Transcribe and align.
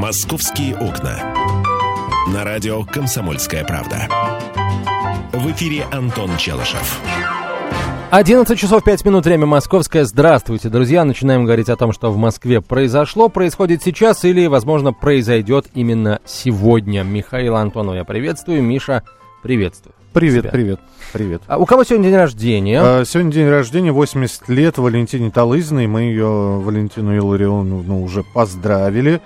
«Московские 0.00 0.74
окна». 0.78 1.34
На 2.32 2.42
радио 2.42 2.84
«Комсомольская 2.84 3.66
правда». 3.66 4.08
В 5.34 5.52
эфире 5.52 5.84
Антон 5.92 6.38
Челышев. 6.38 7.02
11 8.10 8.58
часов 8.58 8.82
5 8.82 9.04
минут, 9.04 9.26
время 9.26 9.44
московское. 9.44 10.06
Здравствуйте, 10.06 10.70
друзья. 10.70 11.04
Начинаем 11.04 11.44
говорить 11.44 11.68
о 11.68 11.76
том, 11.76 11.92
что 11.92 12.10
в 12.10 12.16
Москве 12.16 12.62
произошло, 12.62 13.28
происходит 13.28 13.82
сейчас 13.82 14.24
или, 14.24 14.46
возможно, 14.46 14.94
произойдет 14.94 15.66
именно 15.74 16.20
сегодня. 16.24 17.02
Михаил 17.02 17.56
Антонов 17.56 17.94
я 17.94 18.04
приветствую. 18.04 18.62
Миша, 18.62 19.02
приветствую. 19.42 19.92
Привет, 20.14 20.44
тебя. 20.44 20.50
привет, 20.50 20.80
привет. 21.12 21.42
А 21.46 21.58
у 21.58 21.66
кого 21.66 21.84
сегодня 21.84 22.08
день 22.08 22.16
рождения? 22.16 22.80
А, 22.82 23.04
сегодня 23.04 23.32
день 23.32 23.48
рождения, 23.50 23.92
80 23.92 24.48
лет 24.48 24.78
Валентине 24.78 25.30
Талызиной. 25.30 25.86
Мы 25.86 26.04
ее, 26.04 26.58
Валентину 26.58 27.14
Илларионовну, 27.18 28.02
уже 28.02 28.24
поздравили. 28.24 29.20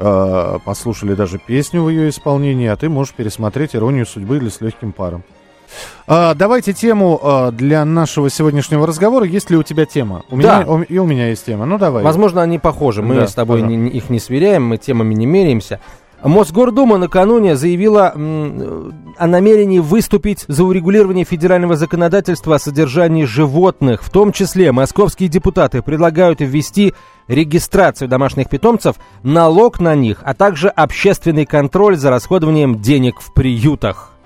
А, 0.00 0.58
послушали 0.64 1.14
даже 1.14 1.38
песню 1.38 1.82
в 1.82 1.88
ее 1.88 2.08
исполнении, 2.08 2.68
а 2.68 2.76
ты 2.76 2.88
можешь 2.88 3.14
пересмотреть 3.14 3.74
«Иронию 3.74 4.06
судьбы» 4.06 4.36
или 4.36 4.48
«С 4.48 4.60
легким 4.60 4.92
паром». 4.92 5.24
А, 6.06 6.34
давайте 6.34 6.72
тему 6.72 7.18
а, 7.22 7.50
для 7.50 7.84
нашего 7.84 8.30
сегодняшнего 8.30 8.86
разговора. 8.86 9.26
Есть 9.26 9.50
ли 9.50 9.56
у 9.56 9.62
тебя 9.62 9.84
тема? 9.86 10.22
У 10.30 10.36
Да. 10.40 10.62
меня, 10.62 10.72
у- 10.72 10.82
и 10.82 10.98
у 10.98 11.04
меня 11.06 11.28
есть 11.28 11.44
тема. 11.44 11.66
Ну, 11.66 11.78
давай. 11.78 12.02
Возможно, 12.04 12.40
они 12.42 12.58
похожи. 12.58 13.02
Мы 13.02 13.16
Да, 13.16 13.26
с 13.26 13.34
тобой 13.34 13.60
не- 13.62 13.90
их 13.90 14.08
не 14.08 14.18
сверяем, 14.20 14.64
мы 14.66 14.78
темами 14.78 15.14
не 15.14 15.26
меряемся. 15.26 15.80
Мосгордума 16.22 16.98
накануне 16.98 17.56
заявила 17.56 18.08
о 18.08 19.26
намерении 19.26 19.78
выступить 19.78 20.44
за 20.48 20.64
урегулирование 20.64 21.24
федерального 21.24 21.76
законодательства 21.76 22.56
о 22.56 22.58
содержании 22.58 23.24
животных. 23.24 24.02
В 24.02 24.10
том 24.10 24.32
числе 24.32 24.72
московские 24.72 25.28
депутаты 25.28 25.80
предлагают 25.80 26.40
ввести 26.40 26.94
регистрацию 27.28 28.08
домашних 28.08 28.48
питомцев, 28.48 28.96
налог 29.22 29.80
на 29.80 29.94
них, 29.94 30.20
а 30.24 30.34
также 30.34 30.68
общественный 30.68 31.46
контроль 31.46 31.96
за 31.96 32.10
расходованием 32.10 32.80
денег 32.80 33.20
в 33.20 33.32
приютах. 33.32 34.17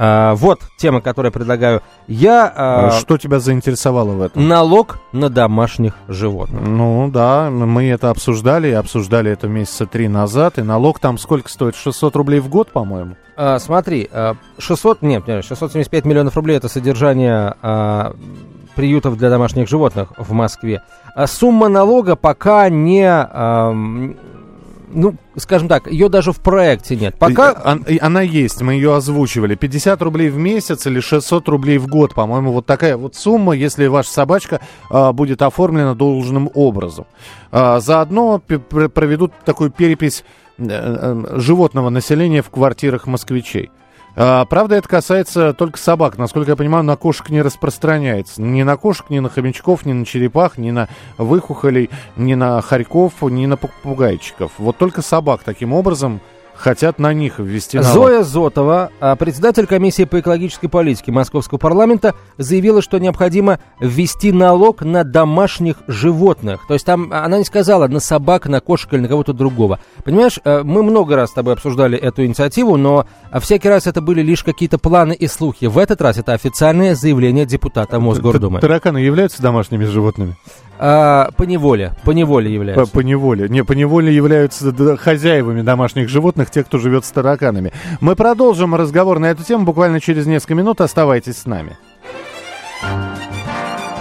А, 0.00 0.36
вот 0.36 0.60
тема, 0.76 1.00
которую 1.00 1.30
я 1.30 1.32
предлагаю 1.32 1.82
я. 2.06 2.46
А, 2.46 2.86
а, 2.86 2.90
Что 2.92 3.18
тебя 3.18 3.40
заинтересовало 3.40 4.12
в 4.12 4.22
этом? 4.22 4.46
Налог 4.46 5.00
на 5.10 5.28
домашних 5.28 5.94
животных. 6.06 6.62
Ну 6.62 7.10
да, 7.12 7.50
мы 7.50 7.88
это 7.88 8.10
обсуждали, 8.10 8.70
обсуждали 8.70 9.32
это 9.32 9.48
месяца 9.48 9.86
три 9.86 10.06
назад, 10.06 10.58
и 10.58 10.62
налог 10.62 11.00
там 11.00 11.18
сколько 11.18 11.48
стоит? 11.48 11.74
600 11.74 12.14
рублей 12.14 12.38
в 12.38 12.48
год, 12.48 12.70
по-моему? 12.70 13.16
А, 13.36 13.58
смотри, 13.58 14.08
а, 14.12 14.36
600, 14.58 15.02
нет, 15.02 15.26
нет, 15.26 15.44
675 15.44 16.04
миллионов 16.04 16.36
рублей 16.36 16.56
это 16.56 16.68
содержание 16.68 17.56
а, 17.60 18.14
приютов 18.76 19.18
для 19.18 19.30
домашних 19.30 19.68
животных 19.68 20.12
в 20.16 20.30
Москве. 20.30 20.82
А 21.16 21.26
сумма 21.26 21.66
налога 21.66 22.14
пока 22.14 22.68
не, 22.68 23.04
ам, 23.10 24.16
ну, 24.90 25.14
скажем 25.36 25.68
так, 25.68 25.90
ее 25.90 26.08
даже 26.08 26.32
в 26.32 26.40
проекте 26.40 26.96
нет. 26.96 27.16
Пока 27.18 27.78
и 27.86 27.98
Она 27.98 28.22
есть, 28.22 28.60
мы 28.62 28.74
ее 28.74 28.94
озвучивали. 28.94 29.54
50 29.54 30.00
рублей 30.02 30.30
в 30.30 30.36
месяц 30.36 30.86
или 30.86 31.00
600 31.00 31.48
рублей 31.48 31.78
в 31.78 31.86
год, 31.86 32.14
по-моему, 32.14 32.52
вот 32.52 32.66
такая 32.66 32.96
вот 32.96 33.14
сумма, 33.14 33.54
если 33.54 33.86
ваша 33.86 34.10
собачка 34.10 34.60
а, 34.90 35.12
будет 35.12 35.42
оформлена 35.42 35.94
должным 35.94 36.50
образом. 36.54 37.06
А, 37.50 37.80
заодно 37.80 38.40
проведут 38.40 39.32
такую 39.44 39.70
перепись 39.70 40.24
э, 40.58 40.66
э, 40.68 41.38
животного 41.38 41.90
населения 41.90 42.42
в 42.42 42.50
квартирах 42.50 43.06
москвичей. 43.06 43.70
А, 44.20 44.44
правда, 44.46 44.74
это 44.74 44.88
касается 44.88 45.52
только 45.52 45.78
собак. 45.78 46.18
Насколько 46.18 46.50
я 46.50 46.56
понимаю, 46.56 46.82
на 46.82 46.96
кошек 46.96 47.30
не 47.30 47.40
распространяется. 47.40 48.42
Ни 48.42 48.64
на 48.64 48.76
кошек, 48.76 49.08
ни 49.10 49.20
на 49.20 49.28
хомячков, 49.28 49.86
ни 49.86 49.92
на 49.92 50.04
черепах, 50.04 50.58
ни 50.58 50.72
на 50.72 50.88
выхухолей, 51.18 51.88
ни 52.16 52.34
на 52.34 52.60
хорьков, 52.60 53.22
ни 53.22 53.46
на 53.46 53.56
попугайчиков. 53.56 54.50
Вот 54.58 54.76
только 54.76 55.02
собак 55.02 55.42
таким 55.44 55.72
образом 55.72 56.20
хотят 56.58 56.98
на 56.98 57.12
них 57.12 57.38
ввести 57.38 57.78
налог. 57.78 57.92
Зоя 57.92 58.22
Зотова, 58.22 58.90
а, 59.00 59.16
председатель 59.16 59.66
комиссии 59.66 60.04
по 60.04 60.20
экологической 60.20 60.68
политике 60.68 61.12
Московского 61.12 61.58
парламента, 61.58 62.14
заявила, 62.36 62.82
что 62.82 62.98
необходимо 62.98 63.58
ввести 63.80 64.32
налог 64.32 64.82
на 64.82 65.04
домашних 65.04 65.76
животных. 65.86 66.60
То 66.68 66.74
есть 66.74 66.84
там 66.84 67.10
а, 67.12 67.24
она 67.24 67.38
не 67.38 67.44
сказала 67.44 67.86
на 67.88 68.00
собак, 68.00 68.46
на 68.46 68.60
кошек 68.60 68.92
или 68.92 69.00
на 69.00 69.08
кого-то 69.08 69.32
другого. 69.32 69.78
Понимаешь, 70.04 70.38
э, 70.44 70.62
мы 70.62 70.82
много 70.82 71.16
раз 71.16 71.30
с 71.30 71.32
тобой 71.34 71.54
обсуждали 71.54 71.96
эту 71.96 72.24
инициативу, 72.24 72.76
но 72.76 73.06
а, 73.30 73.40
всякий 73.40 73.68
раз 73.68 73.86
это 73.86 74.00
были 74.00 74.22
лишь 74.22 74.42
какие-то 74.42 74.78
планы 74.78 75.12
и 75.12 75.26
слухи. 75.26 75.66
В 75.66 75.78
этот 75.78 76.00
раз 76.00 76.18
это 76.18 76.32
официальное 76.32 76.94
заявление 76.94 77.46
депутата 77.46 78.00
Мосгордумы. 78.00 78.60
Т- 78.60 78.66
Тараканы 78.66 78.98
являются 78.98 79.42
домашними 79.42 79.84
животными? 79.84 80.36
А, 80.80 81.30
По 81.36 81.42
неволе, 81.42 81.92
по 82.04 82.12
неволе 82.12 82.48
По, 82.48 82.52
являются. 82.52 82.92
по 82.92 83.00
неволе. 83.00 83.48
Не, 83.48 83.64
по 83.64 83.72
неволе 83.72 84.14
являются 84.14 84.72
хозяевами 84.96 85.62
домашних 85.62 86.08
животных, 86.08 86.50
те, 86.50 86.62
кто 86.62 86.78
живет 86.78 87.04
с 87.04 87.10
тараканами. 87.10 87.72
Мы 88.00 88.14
продолжим 88.14 88.74
разговор 88.74 89.18
на 89.18 89.26
эту 89.26 89.42
тему 89.44 89.64
буквально 89.64 90.00
через 90.00 90.26
несколько 90.26 90.54
минут. 90.54 90.80
Оставайтесь 90.80 91.38
с 91.38 91.46
нами. 91.46 91.76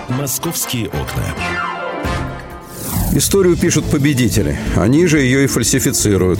«Московские 0.09 0.87
окна». 0.87 1.23
Историю 3.13 3.57
пишут 3.57 3.85
победители. 3.85 4.57
Они 4.75 5.07
же 5.07 5.19
ее 5.19 5.45
и 5.45 5.47
фальсифицируют. 5.47 6.39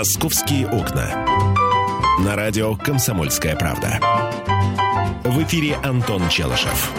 «Московские 0.00 0.66
окна». 0.66 1.10
На 2.24 2.34
радио 2.34 2.74
«Комсомольская 2.74 3.54
правда». 3.54 4.00
В 5.24 5.42
эфире 5.42 5.76
Антон 5.84 6.22
Челышев. 6.30 6.90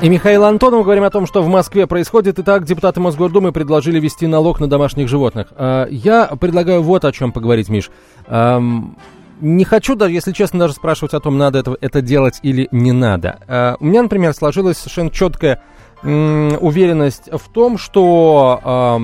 И 0.00 0.08
Михаил 0.08 0.44
Антонов 0.44 0.84
говорим 0.84 1.04
о 1.04 1.10
том, 1.10 1.26
что 1.26 1.42
в 1.42 1.48
Москве 1.48 1.86
происходит. 1.86 2.38
Итак, 2.38 2.64
депутаты 2.64 2.98
Мосгордумы 3.00 3.52
предложили 3.52 4.00
ввести 4.00 4.26
налог 4.26 4.58
на 4.58 4.68
домашних 4.68 5.06
животных. 5.06 5.48
А, 5.54 5.86
Я 5.90 6.28
предлагаю 6.28 6.82
вот 6.82 7.04
о 7.04 7.12
чем 7.12 7.30
поговорить, 7.30 7.68
Миш. 7.68 7.90
Не 8.26 9.64
хочу 9.66 9.94
даже, 9.94 10.14
если 10.14 10.32
честно, 10.32 10.60
даже 10.60 10.72
спрашивать 10.72 11.12
о 11.12 11.20
том, 11.20 11.36
надо 11.36 11.58
это, 11.58 11.76
это 11.78 12.00
делать 12.00 12.40
или 12.42 12.68
не 12.72 12.92
надо. 12.92 13.38
А, 13.46 13.76
У 13.80 13.84
меня, 13.84 14.00
например, 14.00 14.32
сложилась 14.32 14.78
совершенно 14.78 15.10
четкая 15.10 15.62
уверенность 16.02 17.28
в 17.30 17.52
том, 17.52 17.76
что 17.76 18.98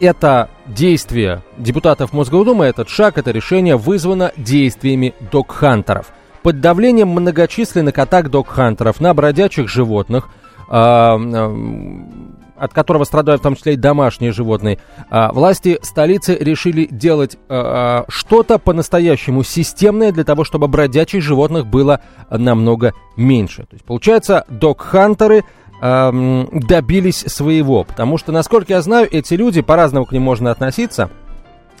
это 0.00 0.50
действие 0.66 1.42
депутатов 1.56 2.12
Мосгордумы, 2.12 2.64
этот 2.66 2.88
шаг, 2.88 3.18
это 3.18 3.30
решение 3.30 3.76
вызвано 3.76 4.32
действиями 4.36 5.14
док-хантеров. 5.30 6.06
Под 6.42 6.60
давлением 6.60 7.08
многочисленных 7.08 7.98
атак 7.98 8.30
док-хантеров 8.30 9.00
на 9.00 9.12
бродячих 9.14 9.68
животных, 9.68 10.28
а, 10.68 11.18
от 12.56 12.72
которого 12.72 13.04
страдают 13.04 13.40
в 13.40 13.42
том 13.42 13.54
числе 13.54 13.74
и 13.74 13.76
домашние 13.76 14.32
животные, 14.32 14.78
а, 15.10 15.32
власти 15.32 15.78
столицы 15.82 16.36
решили 16.38 16.86
делать 16.90 17.36
а, 17.48 18.04
что-то 18.08 18.58
по-настоящему 18.58 19.42
системное 19.42 20.12
для 20.12 20.24
того, 20.24 20.44
чтобы 20.44 20.68
бродячих 20.68 21.22
животных 21.22 21.66
было 21.66 22.00
намного 22.30 22.94
меньше. 23.16 23.62
То 23.62 23.74
есть, 23.74 23.84
получается, 23.84 24.44
док-хантеры 24.48 25.44
эм, 25.80 26.48
добились 26.52 27.24
своего. 27.26 27.84
Потому 27.84 28.18
что, 28.18 28.32
насколько 28.32 28.72
я 28.72 28.82
знаю, 28.82 29.08
эти 29.10 29.34
люди, 29.34 29.62
по-разному 29.62 30.06
к 30.06 30.12
ним 30.12 30.22
можно 30.22 30.50
относиться, 30.50 31.10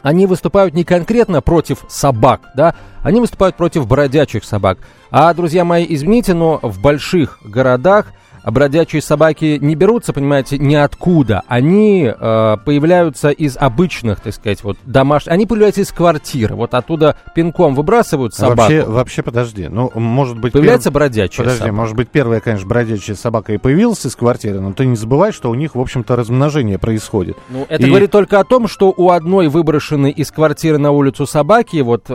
они 0.02 0.26
выступают 0.26 0.74
не 0.74 0.84
конкретно 0.84 1.40
против 1.40 1.84
собак, 1.88 2.40
да, 2.54 2.76
они 3.02 3.20
выступают 3.20 3.56
против 3.56 3.88
бродячих 3.88 4.44
собак. 4.44 4.78
А, 5.10 5.34
друзья 5.34 5.64
мои, 5.64 5.84
извините, 5.88 6.34
но 6.34 6.60
в 6.62 6.80
больших 6.80 7.40
городах 7.44 8.12
бродячие 8.50 9.02
собаки 9.02 9.58
не 9.60 9.74
берутся, 9.74 10.12
понимаете, 10.12 10.58
ниоткуда. 10.58 11.42
Они 11.48 12.04
э, 12.06 12.56
появляются 12.64 13.30
из 13.30 13.56
обычных, 13.56 14.20
так 14.20 14.34
сказать, 14.34 14.62
вот 14.64 14.76
домашних. 14.84 15.32
Они 15.32 15.46
появляются 15.46 15.80
из 15.82 15.92
квартир. 15.92 16.54
Вот 16.54 16.74
оттуда 16.74 17.16
пинком 17.34 17.74
выбрасывают 17.74 18.34
собаку. 18.34 18.60
Вообще, 18.62 18.84
вообще, 18.84 19.22
подожди. 19.22 19.68
Ну, 19.68 19.90
может 19.94 20.38
быть... 20.38 20.52
Появляется 20.52 20.90
перв- 20.90 20.94
бродячая 20.94 21.44
Подожди, 21.44 21.58
собака. 21.60 21.74
может 21.76 21.96
быть, 21.96 22.08
первая, 22.08 22.40
конечно, 22.40 22.66
бродячая 22.68 23.16
собака 23.16 23.52
и 23.52 23.58
появилась 23.58 24.04
из 24.06 24.14
квартиры, 24.16 24.60
но 24.60 24.72
ты 24.72 24.86
не 24.86 24.96
забывай, 24.96 25.32
что 25.32 25.50
у 25.50 25.54
них, 25.54 25.74
в 25.74 25.80
общем-то, 25.80 26.16
размножение 26.16 26.78
происходит. 26.78 27.36
Ну, 27.48 27.66
это 27.68 27.82
И- 27.82 27.88
говорит 27.88 28.10
только 28.10 28.40
о 28.40 28.44
том, 28.44 28.68
что 28.68 28.92
у 28.96 29.10
одной 29.10 29.48
выброшенной 29.48 30.10
из 30.10 30.30
квартиры 30.30 30.78
на 30.78 30.90
улицу 30.92 31.26
собаки, 31.26 31.78
вот 31.80 32.04
э, 32.08 32.12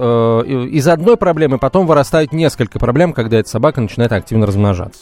из 0.72 0.88
одной 0.88 1.18
проблемы 1.18 1.57
потом 1.57 1.86
вырастает 1.88 2.31
несколько 2.33 2.80
проблем, 2.80 3.13
когда 3.13 3.38
эта 3.38 3.50
собака 3.50 3.81
начинает 3.81 4.12
активно 4.12 4.45
размножаться. 4.45 5.01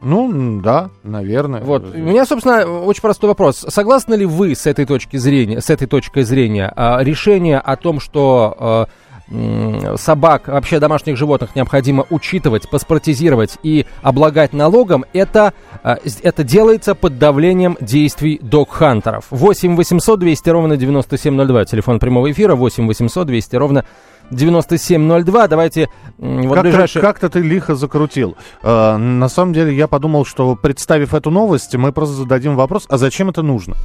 Ну, 0.00 0.60
да, 0.60 0.90
наверное. 1.02 1.60
Вот. 1.60 1.94
У 1.94 1.98
меня, 1.98 2.24
собственно, 2.24 2.64
очень 2.82 3.02
простой 3.02 3.28
вопрос. 3.28 3.64
Согласны 3.68 4.14
ли 4.14 4.26
вы 4.26 4.54
с 4.54 4.66
этой 4.66 4.86
точки 4.86 5.16
зрения, 5.16 5.60
с 5.60 5.70
этой 5.70 5.86
точкой 5.86 6.22
зрения, 6.22 6.72
а, 6.76 7.02
решение 7.02 7.58
о 7.58 7.76
том, 7.76 7.98
что 7.98 8.56
а, 8.58 9.96
собак, 9.96 10.48
вообще 10.48 10.80
домашних 10.80 11.16
животных 11.16 11.54
необходимо 11.54 12.06
учитывать, 12.10 12.68
паспортизировать 12.70 13.58
и 13.62 13.84
облагать 14.02 14.52
налогом, 14.52 15.04
это, 15.12 15.52
а, 15.82 15.98
это 16.22 16.44
делается 16.44 16.94
под 16.94 17.18
давлением 17.18 17.76
действий 17.80 18.38
док-хантеров. 18.40 19.26
8 19.30 19.76
800 19.76 20.18
200 20.18 20.50
ровно 20.50 20.76
9702, 20.76 21.64
телефон 21.66 21.98
прямого 21.98 22.30
эфира, 22.30 22.54
8 22.54 22.86
800 22.86 23.26
200 23.26 23.56
ровно 23.56 23.84
9702. 24.30 25.48
Давайте 25.48 25.88
вот 26.18 26.54
Как-то, 26.54 26.62
ближайшие... 26.62 27.02
как-то 27.02 27.28
ты 27.28 27.40
лихо 27.40 27.74
закрутил. 27.74 28.36
Э, 28.62 28.96
на 28.96 29.28
самом 29.28 29.52
деле, 29.52 29.74
я 29.74 29.88
подумал, 29.88 30.24
что 30.24 30.56
представив 30.56 31.14
эту 31.14 31.30
новость, 31.30 31.74
мы 31.76 31.92
просто 31.92 32.16
зададим 32.16 32.56
вопрос, 32.56 32.86
а 32.88 32.98
зачем 32.98 33.28
это 33.28 33.42
нужно? 33.42 33.76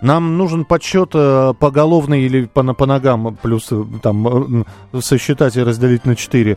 Нам 0.00 0.38
нужен 0.38 0.64
подсчет 0.64 1.10
э, 1.14 1.52
поголовный 1.58 2.22
или 2.22 2.46
по, 2.46 2.62
по 2.74 2.86
ногам, 2.86 3.36
плюс 3.40 3.68
э, 3.70 3.84
там 4.02 4.64
э, 4.92 5.00
сосчитать 5.00 5.56
и 5.56 5.62
разделить 5.62 6.06
на 6.06 6.16
4. 6.16 6.56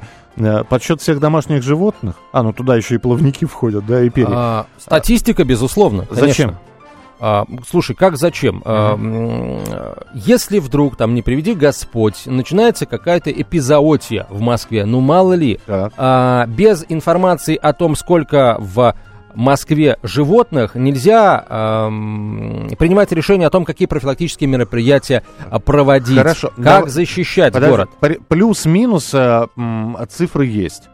подсчет 0.69 1.01
всех 1.01 1.19
домашних 1.19 1.61
животных. 1.61 2.15
А, 2.31 2.41
ну 2.41 2.53
туда 2.53 2.77
еще 2.77 2.95
и 2.95 2.97
плавники 2.99 3.45
входят, 3.45 3.85
да, 3.85 4.01
и 4.01 4.09
перья. 4.09 4.29
А, 4.31 4.65
статистика, 4.77 5.43
безусловно. 5.43 6.05
конечно. 6.05 6.27
Зачем? 6.27 6.57
А, 7.25 7.45
слушай, 7.65 7.95
как 7.95 8.17
зачем? 8.17 8.61
А, 8.65 8.95
м, 8.95 9.61
если 10.13 10.59
вдруг, 10.59 10.97
там, 10.97 11.15
не 11.15 11.21
приведи 11.21 11.53
Господь, 11.53 12.23
начинается 12.25 12.85
какая-то 12.85 13.31
эпизоотия 13.31 14.27
в 14.29 14.41
Москве, 14.41 14.83
ну 14.83 14.99
мало 14.99 15.31
ли, 15.31 15.57
Так. 15.65 15.93
а, 15.95 16.45
без 16.47 16.83
информации 16.89 17.55
о 17.55 17.71
том, 17.71 17.95
сколько 17.95 18.57
в 18.59 18.93
Москве 19.35 19.97
животных, 20.03 20.75
нельзя 20.75 21.45
ам, 21.47 22.67
принимать 22.77 23.13
решение 23.13 23.47
о 23.47 23.49
том, 23.51 23.63
какие 23.63 23.87
профилактические 23.87 24.49
мероприятия 24.49 25.23
проводить, 25.63 26.17
Хорошо, 26.17 26.49
как 26.49 26.59
давай- 26.59 26.89
защищать 26.89 27.53
Подожди, 27.53 27.71
город. 27.71 27.89
Плюс-минус 28.27 29.11
э, 29.13 29.47
цифры 30.09 30.45
есть. 30.45 30.89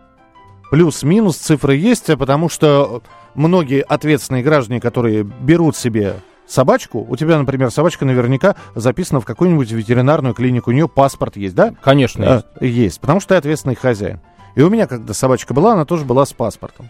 Плюс-минус 0.70 1.38
цифры 1.38 1.76
есть, 1.76 2.06
потому 2.18 2.48
что 2.50 3.02
многие 3.36 3.82
ответственные 3.82 4.44
граждане, 4.44 4.80
которые 4.80 5.24
берут 5.24 5.76
себе 5.76 6.16
собачку, 6.48 7.06
у 7.08 7.16
тебя, 7.16 7.38
например, 7.38 7.72
собачка 7.72 8.06
наверняка 8.06 8.56
записана 8.76 9.22
в 9.22 9.26
какую-нибудь 9.26 9.72
ветеринарную 9.72 10.34
клинику, 10.34 10.72
у 10.72 10.74
нее 10.74 10.88
паспорт 10.88 11.38
есть, 11.38 11.56
да? 11.56 11.74
Конечно, 11.82 12.24
есть. 12.24 12.46
Э, 12.60 12.66
есть, 12.68 13.00
потому 13.02 13.20
что 13.20 13.30
ты 13.30 13.36
ответственный 13.36 13.76
хозяин. 13.76 14.20
И 14.56 14.62
у 14.62 14.70
меня, 14.70 14.88
когда 14.88 15.14
собачка 15.14 15.54
была, 15.54 15.74
она 15.74 15.86
тоже 15.86 16.06
была 16.06 16.26
с 16.26 16.34
паспортом. 16.34 16.90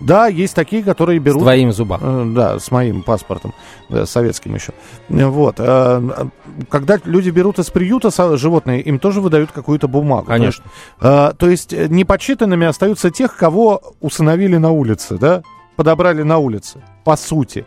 Да, 0.00 0.28
есть 0.28 0.54
такие, 0.54 0.82
которые 0.82 1.20
с 1.20 1.22
берут... 1.22 1.42
твоим 1.42 1.72
зубом. 1.72 2.00
Э, 2.02 2.32
Да, 2.34 2.58
с 2.58 2.70
моим 2.70 3.02
паспортом, 3.02 3.52
да, 3.90 4.06
советским 4.06 4.54
еще. 4.54 4.72
Э, 5.10 5.26
Вот. 5.26 5.56
э, 5.58 6.28
Когда 6.70 6.98
люди 7.04 7.30
берут 7.30 7.58
из 7.58 7.68
приюта 7.68 8.10
животные, 8.38 8.80
им 8.80 8.98
тоже 8.98 9.20
выдают 9.20 9.52
какую-то 9.52 9.88
бумагу. 9.88 10.26
Конечно. 10.26 10.64
Э, 11.00 11.32
То 11.36 11.48
есть 11.50 11.72
э, 11.72 11.88
непочитанными 11.88 12.66
остаются 12.66 13.10
тех, 13.10 13.36
кого 13.36 13.94
усыновили 14.00 14.56
на 14.56 14.70
улице, 14.70 15.18
да? 15.18 15.42
Подобрали 15.84 16.22
на 16.22 16.36
улице, 16.36 16.82
по 17.04 17.16
сути. 17.16 17.64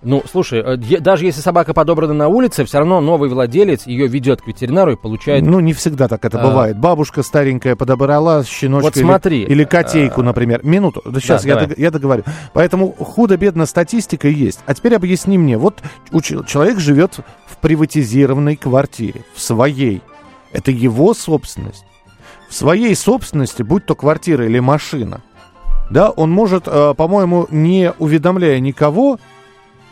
Ну, 0.00 0.22
слушай, 0.32 0.60
э, 0.64 0.76
даже 0.78 1.26
если 1.26 1.42
собака 1.42 1.74
подобрана 1.74 2.14
на 2.14 2.28
улице, 2.28 2.64
все 2.64 2.78
равно 2.78 3.02
новый 3.02 3.28
владелец 3.28 3.86
ее 3.86 4.06
ведет 4.06 4.40
к 4.40 4.46
ветеринару 4.46 4.92
и 4.92 4.96
получает... 4.96 5.44
Ну, 5.44 5.60
не 5.60 5.74
всегда 5.74 6.08
так 6.08 6.24
это 6.24 6.40
А. 6.40 6.48
бывает. 6.48 6.78
Бабушка 6.78 7.22
старенькая 7.22 7.76
подобрала 7.76 8.44
щеночка 8.44 8.84
Вот 8.86 8.96
или- 8.96 9.04
смотри, 9.04 9.42
или, 9.42 9.64
котейку, 9.64 10.22
например. 10.22 10.64
Минуту, 10.64 11.02
да 11.04 11.20
сейчас 11.20 11.44
я, 11.44 11.52
давай. 11.52 11.68
дог- 11.68 11.78
я 11.78 11.90
договорю. 11.90 12.24
Поэтому 12.54 12.92
худо-бедно 12.92 13.66
статистика 13.66 14.26
есть. 14.26 14.60
А 14.64 14.72
теперь 14.72 14.94
объясни 14.94 15.36
мне. 15.36 15.58
Вот 15.58 15.82
человек 16.46 16.78
живет 16.78 17.18
в 17.46 17.58
приватизированной 17.58 18.56
квартире, 18.56 19.22
в 19.34 19.42
своей. 19.42 20.00
Это 20.54 20.70
его 20.70 21.12
собственность. 21.12 21.84
В 22.48 22.54
своей 22.54 22.94
собственности, 22.96 23.62
будь 23.62 23.84
то 23.84 23.94
квартира 23.94 24.46
или 24.46 24.60
машина, 24.60 25.20
да, 25.90 26.10
он 26.10 26.30
может, 26.30 26.64
э, 26.66 26.94
по-моему, 26.96 27.46
не 27.50 27.92
уведомляя 27.98 28.60
никого, 28.60 29.18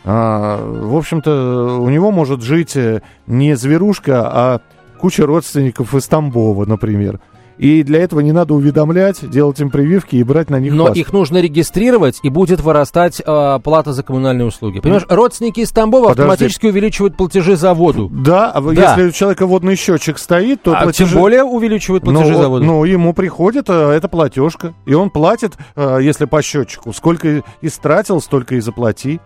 а, 0.05 0.57
в 0.57 0.95
общем-то, 0.95 1.79
у 1.81 1.89
него 1.89 2.11
может 2.11 2.41
жить 2.41 2.75
э, 2.77 3.01
не 3.27 3.55
зверушка, 3.55 4.21
а 4.25 4.61
куча 4.97 5.25
родственников 5.25 5.93
из 5.93 6.07
Тамбова, 6.07 6.65
например. 6.65 7.19
И 7.59 7.83
для 7.83 8.01
этого 8.01 8.21
не 8.21 8.31
надо 8.31 8.53
уведомлять, 8.53 9.29
делать 9.29 9.59
им 9.59 9.69
прививки 9.69 10.15
и 10.15 10.23
брать 10.23 10.49
на 10.49 10.59
них 10.61 10.71
Но 10.73 10.85
паспорт. 10.85 10.97
их 10.97 11.11
нужно 11.13 11.39
регистрировать, 11.41 12.19
и 12.23 12.29
будет 12.29 12.61
вырастать 12.61 13.21
э, 13.23 13.59
плата 13.61 13.91
за 13.91 14.01
коммунальные 14.01 14.45
услуги. 14.47 14.79
Понимаешь, 14.79 15.05
родственники 15.09 15.59
из 15.59 15.69
Тамбова 15.71 16.09
Подожди. 16.09 16.21
автоматически 16.21 16.67
увеличивают 16.67 17.17
платежи 17.17 17.57
за 17.57 17.73
воду. 17.73 18.09
Да, 18.11 18.49
а 18.51 18.61
Да. 18.61 18.71
если 18.95 19.09
у 19.09 19.11
человека 19.11 19.45
водный 19.45 19.75
счетчик 19.75 20.17
стоит, 20.17 20.63
то 20.63 20.73
А 20.73 20.83
платежи... 20.83 21.09
тем 21.11 21.19
более 21.19 21.43
увеличивают 21.43 22.05
Ну, 22.05 22.13
платежи 22.13 22.33
за 22.35 22.43
вот, 22.47 22.59
воду. 22.61 22.63
ну, 22.65 22.83
ему 22.85 23.13
приходит 23.13 23.65
э, 23.67 23.73
эта 23.91 24.07
платежка, 24.07 24.73
и 24.85 24.93
он 24.93 25.09
платит, 25.09 25.57
э, 25.75 25.99
если 26.01 26.23
по 26.25 26.41
счетчику, 26.41 26.93
сколько 26.93 27.43
истратил, 27.61 28.21
столько 28.21 28.55
и 28.55 28.61
заплати. 28.61 29.19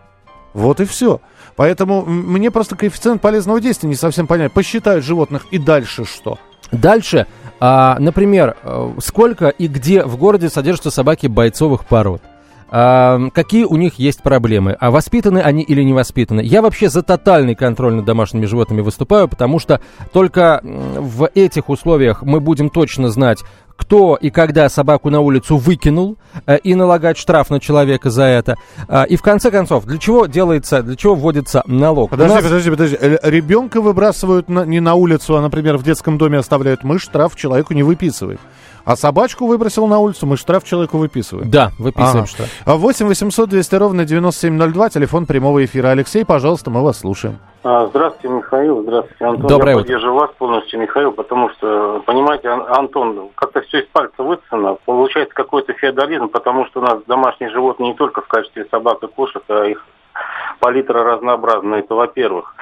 Вот 0.56 0.80
и 0.82 0.86
все. 0.86 1.22
Поэтому 1.56 2.04
мне 2.04 2.50
просто 2.50 2.76
коэффициент 2.76 3.22
полезного 3.22 3.62
действия 3.62 3.90
не 3.90 3.96
совсем 3.96 4.26
понятен. 4.26 4.52
Посчитают 4.56 5.06
животных 5.06 5.46
и 5.52 5.60
дальше 5.60 6.04
что? 6.06 6.40
Дальше, 6.72 7.28
а, 7.66 7.98
например, 7.98 8.58
э, 8.62 8.94
сколько 9.00 9.48
и 9.48 9.68
где 9.68 10.04
в 10.04 10.18
городе 10.18 10.50
содержатся 10.50 10.92
собаки 10.92 11.28
бойцовых 11.28 11.86
пород? 11.86 12.22
А, 12.76 13.30
какие 13.36 13.66
у 13.66 13.76
них 13.76 14.00
есть 14.00 14.24
проблемы? 14.24 14.76
А 14.80 14.90
воспитаны 14.90 15.38
они 15.38 15.62
или 15.62 15.84
не 15.84 15.94
воспитаны? 15.94 16.42
Я 16.42 16.64
вообще 16.64 16.90
за 16.90 17.04
тотальный 17.04 17.54
контроль 17.54 17.94
над 17.94 18.06
домашними 18.06 18.48
животными 18.48 18.82
выступаю, 18.82 19.28
потому 19.28 19.60
что 19.60 19.80
только 20.12 20.60
в 20.64 21.30
этих 21.36 21.70
условиях 21.70 22.24
мы 22.24 22.40
будем 22.40 22.72
точно 22.72 23.10
знать, 23.10 23.44
кто 23.76 24.16
и 24.16 24.32
когда 24.32 24.68
собаку 24.70 25.12
на 25.12 25.20
улицу 25.20 25.58
выкинул, 25.58 26.18
э, 26.48 26.58
и 26.58 26.74
налагать 26.74 27.18
штраф 27.20 27.52
на 27.52 27.60
человека 27.60 28.10
за 28.10 28.24
это. 28.24 28.56
А, 28.88 29.04
и 29.04 29.18
в 29.18 29.22
конце 29.22 29.52
концов, 29.52 29.86
для 29.86 30.00
чего 30.00 30.26
делается, 30.26 30.82
для 30.82 30.96
чего 30.96 31.14
вводится 31.14 31.62
налог? 31.68 32.10
Подожди, 32.10 32.34
нас- 32.34 32.44
подожди, 32.44 32.70
подожди. 32.72 32.98
Э, 33.00 33.18
Ребенка 33.30 33.82
выбрасывают 33.82 34.50
на- 34.50 34.66
не 34.66 34.80
на 34.80 34.96
улицу, 34.96 35.38
а, 35.38 35.42
например, 35.42 35.78
в 35.78 35.84
детском 35.84 36.18
доме 36.18 36.40
оставляют. 36.40 36.84
Мы 36.84 36.98
штраф 36.98 37.36
человеку 37.36 37.74
не 37.76 37.84
выписываем. 37.84 38.40
А 38.86 38.98
собачку 38.98 39.48
выбросил 39.48 39.88
на 39.88 40.00
улицу, 40.00 40.26
мы 40.26 40.36
штраф 40.36 40.66
человеку 40.66 40.98
выписываем. 40.98 41.50
Да, 41.50 41.72
выписываем 41.80 42.18
Ага. 42.24 42.26
штраф. 42.28 42.50
А 42.66 42.76
8 42.76 43.08
800 43.08 43.48
200 43.50 43.76
ровно 43.76 44.04
9702, 44.04 44.90
телефон 44.90 45.26
прямого 45.26 45.64
эфира. 45.64 45.88
Алексей, 45.90 46.26
пожалуйста, 46.26 46.70
мы 46.70 46.84
вас 46.84 47.00
слушаем. 47.00 47.40
А, 47.64 47.88
Здравствуйте, 47.88 48.28
Михаил. 48.28 48.82
Здравствуйте, 48.84 49.24
Антон. 49.26 49.48
Доброе 49.48 49.72
Я 49.72 49.76
утро. 49.78 49.84
поддерживаю 49.86 50.20
вас 50.20 50.32
полностью, 50.38 50.82
Михаил, 50.82 51.14
потому 51.14 51.50
что, 51.52 52.04
понимаете, 52.06 52.50
Ан- 52.50 52.66
Антон, 52.68 53.30
как-то 53.36 53.62
все 53.62 53.80
из 53.80 53.88
пальца 53.88 54.22
высосано. 54.22 54.76
Получается 54.86 55.34
какой-то 55.34 55.72
феодализм, 55.74 56.28
потому 56.28 56.66
что 56.66 56.82
у 56.82 56.84
нас 56.84 56.98
домашние 57.08 57.52
животные 57.52 57.92
не 57.92 57.96
только 57.96 58.22
в 58.22 58.28
качестве 58.28 58.66
собак 58.70 58.98
и 59.04 59.08
кошек, 59.08 59.42
а 59.48 59.64
их 59.64 59.86
палитра 60.60 61.04
разнообразна. 61.06 61.76
Это 61.76 61.96
во-первых. 61.96 62.54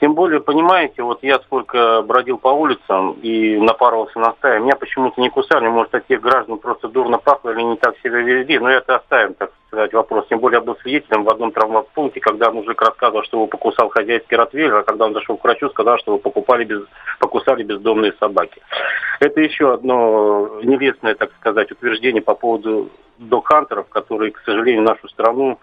Тем 0.00 0.14
более, 0.14 0.40
понимаете, 0.40 1.02
вот 1.02 1.22
я 1.22 1.38
сколько 1.40 2.00
бродил 2.00 2.38
по 2.38 2.48
улицам 2.48 3.18
и 3.20 3.58
напарывался 3.58 4.18
на 4.18 4.32
стаи, 4.32 4.58
меня 4.58 4.74
почему-то 4.74 5.20
не 5.20 5.28
кусали, 5.28 5.68
может, 5.68 5.94
от 5.94 6.06
тех 6.06 6.22
граждан 6.22 6.56
просто 6.56 6.88
дурно 6.88 7.18
пахло 7.18 7.50
или 7.50 7.60
не 7.60 7.76
так 7.76 7.98
себя 7.98 8.20
вели, 8.20 8.58
но 8.58 8.70
это 8.70 8.96
оставим, 8.96 9.34
так 9.34 9.52
сказать, 9.66 9.92
вопрос. 9.92 10.26
Тем 10.28 10.38
более, 10.38 10.56
я 10.56 10.64
был 10.64 10.76
свидетелем 10.76 11.24
в 11.24 11.28
одном 11.28 11.52
травмопункте, 11.52 12.20
когда 12.20 12.50
мужик 12.50 12.80
рассказывал, 12.80 13.24
что 13.24 13.36
его 13.36 13.46
покусал 13.46 13.90
хозяйский 13.90 14.36
ротвейлер, 14.36 14.76
а 14.76 14.82
когда 14.84 15.04
он 15.04 15.12
зашел 15.12 15.36
к 15.36 15.44
врачу, 15.44 15.68
сказал, 15.68 15.98
что 15.98 16.12
его 16.12 16.18
покупали 16.18 16.64
без, 16.64 16.80
покусали 17.18 17.62
бездомные 17.62 18.14
собаки. 18.18 18.62
Это 19.20 19.42
еще 19.42 19.74
одно 19.74 20.60
нелестное, 20.62 21.14
так 21.14 21.30
сказать, 21.40 21.70
утверждение 21.72 22.22
по 22.22 22.34
поводу 22.34 22.88
док-хантеров, 23.18 23.86
которые, 23.90 24.30
к 24.30 24.40
сожалению, 24.46 24.82
нашу 24.82 25.08
страну 25.08 25.58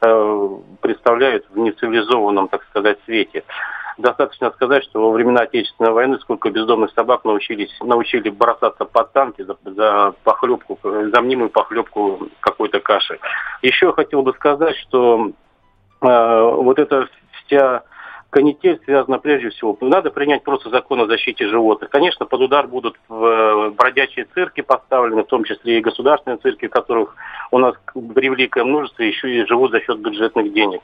э, 0.00 0.48
представляют 0.80 1.44
в 1.50 1.58
нецивилизованном, 1.58 2.46
так 2.46 2.62
сказать, 2.70 2.98
свете. 3.04 3.42
Достаточно 4.00 4.50
сказать, 4.52 4.84
что 4.84 5.00
во 5.00 5.12
времена 5.12 5.42
Отечественной 5.42 5.92
войны 5.92 6.18
сколько 6.20 6.50
бездомных 6.50 6.90
собак 6.92 7.24
научились, 7.24 7.70
научили 7.82 8.30
бросаться 8.30 8.84
под 8.84 9.12
танки 9.12 9.42
за, 9.42 9.56
за 9.64 10.14
похлебку, 10.24 10.78
за 10.82 11.20
мнимую 11.20 11.50
похлебку 11.50 12.28
какой-то 12.40 12.80
каши. 12.80 13.18
Еще 13.62 13.92
хотел 13.92 14.22
бы 14.22 14.32
сказать, 14.32 14.76
что 14.76 15.32
э, 16.00 16.42
вот 16.42 16.78
эта 16.78 17.08
вся 17.44 17.82
канитель 18.30 18.80
связана 18.84 19.18
прежде 19.18 19.50
всего. 19.50 19.76
Надо 19.80 20.10
принять 20.10 20.42
просто 20.44 20.70
закон 20.70 21.00
о 21.00 21.06
защите 21.06 21.46
животных. 21.48 21.90
Конечно, 21.90 22.26
под 22.26 22.40
удар 22.40 22.66
будут 22.66 22.96
э, 23.08 23.70
бродячие 23.76 24.26
цирки 24.32 24.60
поставлены, 24.60 25.22
в 25.22 25.26
том 25.26 25.44
числе 25.44 25.78
и 25.78 25.82
государственные 25.82 26.38
цирки, 26.38 26.68
которых 26.68 27.14
у 27.50 27.58
нас 27.58 27.74
превеликое 28.14 28.64
множество, 28.64 29.02
еще 29.02 29.28
и 29.30 29.46
живут 29.46 29.72
за 29.72 29.80
счет 29.80 29.98
бюджетных 29.98 30.52
денег. 30.52 30.80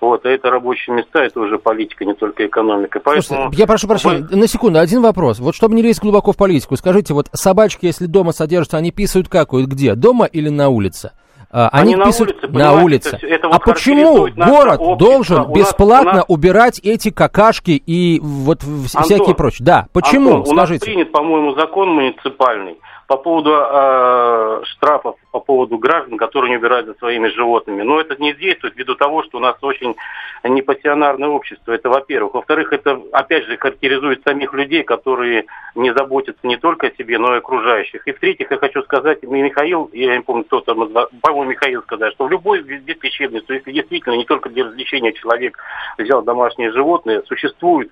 Вот, 0.00 0.24
а 0.24 0.28
это 0.28 0.50
рабочие 0.50 0.94
места, 0.94 1.24
это 1.24 1.40
уже 1.40 1.58
политика, 1.58 2.04
не 2.04 2.14
только 2.14 2.46
экономика. 2.46 3.00
Поэтому... 3.00 3.22
Слушайте, 3.22 3.56
я 3.56 3.66
прошу 3.66 3.88
прощения, 3.88 4.26
на 4.30 4.46
секунду, 4.46 4.78
один 4.78 5.02
вопрос. 5.02 5.40
Вот 5.40 5.54
чтобы 5.54 5.74
не 5.74 5.82
лезть 5.82 6.00
глубоко 6.00 6.32
в 6.32 6.36
политику, 6.36 6.76
скажите, 6.76 7.14
вот 7.14 7.28
собачки, 7.32 7.86
если 7.86 8.06
дома 8.06 8.32
содержатся, 8.32 8.76
они 8.76 8.92
писают 8.92 9.28
какают, 9.28 9.68
где? 9.68 9.94
Дома 9.94 10.26
или 10.26 10.48
на 10.50 10.68
улице? 10.68 11.12
А, 11.52 11.68
они, 11.72 11.94
Они 11.94 11.96
на 11.96 12.04
вписывают 12.04 12.44
улице, 12.44 12.58
на 12.58 12.72
улице. 12.84 13.08
это 13.16 13.26
это 13.26 13.46
а 13.48 13.50
вот 13.50 13.64
почему 13.64 13.96
характеризует 13.96 14.36
наше 14.36 14.50
город 14.52 14.80
общество. 14.80 14.96
должен 14.96 15.40
У 15.40 15.52
бесплатно 15.52 16.12
нас- 16.12 16.24
убирать 16.28 16.80
эти 16.84 17.10
какашки 17.10 17.82
и 17.84 18.20
вот 18.22 18.62
Антон, 18.62 18.84
всякие 19.04 19.34
прочие? 19.34 19.64
Да, 19.66 19.86
почему? 19.92 20.36
Антон, 20.36 20.52
у 20.52 20.54
нас 20.56 20.66
Скажите. 20.66 20.84
принят, 20.86 21.12
по-моему, 21.12 21.54
закон 21.54 21.90
муниципальный 21.90 22.78
по 23.10 23.16
поводу 23.16 23.50
э, 23.52 24.62
штрафов 24.66 25.16
по 25.32 25.40
поводу 25.40 25.78
граждан, 25.78 26.16
которые 26.16 26.50
не 26.50 26.58
убирают 26.58 26.86
за 26.86 26.94
своими 26.94 27.26
животными. 27.26 27.82
Но 27.82 28.00
это 28.00 28.14
не 28.22 28.32
действует 28.32 28.76
ввиду 28.76 28.94
того, 28.94 29.24
что 29.24 29.38
у 29.38 29.40
нас 29.40 29.56
очень 29.62 29.96
непассионарное 30.44 31.28
общество. 31.28 31.72
Это 31.72 31.88
во-первых. 31.88 32.34
Во-вторых, 32.34 32.72
это 32.72 33.02
опять 33.10 33.46
же 33.46 33.56
характеризует 33.56 34.22
самих 34.22 34.52
людей, 34.54 34.84
которые 34.84 35.46
не 35.74 35.92
заботятся 35.92 36.46
не 36.46 36.56
только 36.56 36.86
о 36.86 36.94
себе, 36.94 37.18
но 37.18 37.34
и 37.34 37.38
окружающих. 37.38 38.06
И 38.06 38.12
в-третьих, 38.12 38.48
я 38.48 38.58
хочу 38.58 38.80
сказать, 38.82 39.24
Михаил, 39.24 39.90
я 39.92 40.16
не 40.16 40.22
помню, 40.22 40.44
кто 40.44 40.60
там, 40.60 40.88
по-моему, 41.20 41.50
Михаил 41.50 41.82
сказал, 41.82 42.12
что 42.12 42.26
в 42.26 42.30
любой 42.30 42.60
лечебнице, 42.60 43.54
если 43.54 43.72
действительно 43.72 44.14
не 44.14 44.24
только 44.24 44.50
для 44.50 44.66
развлечения 44.66 45.12
человек 45.14 45.58
взял 45.98 46.22
домашние 46.22 46.70
животные, 46.70 47.24
существует 47.26 47.90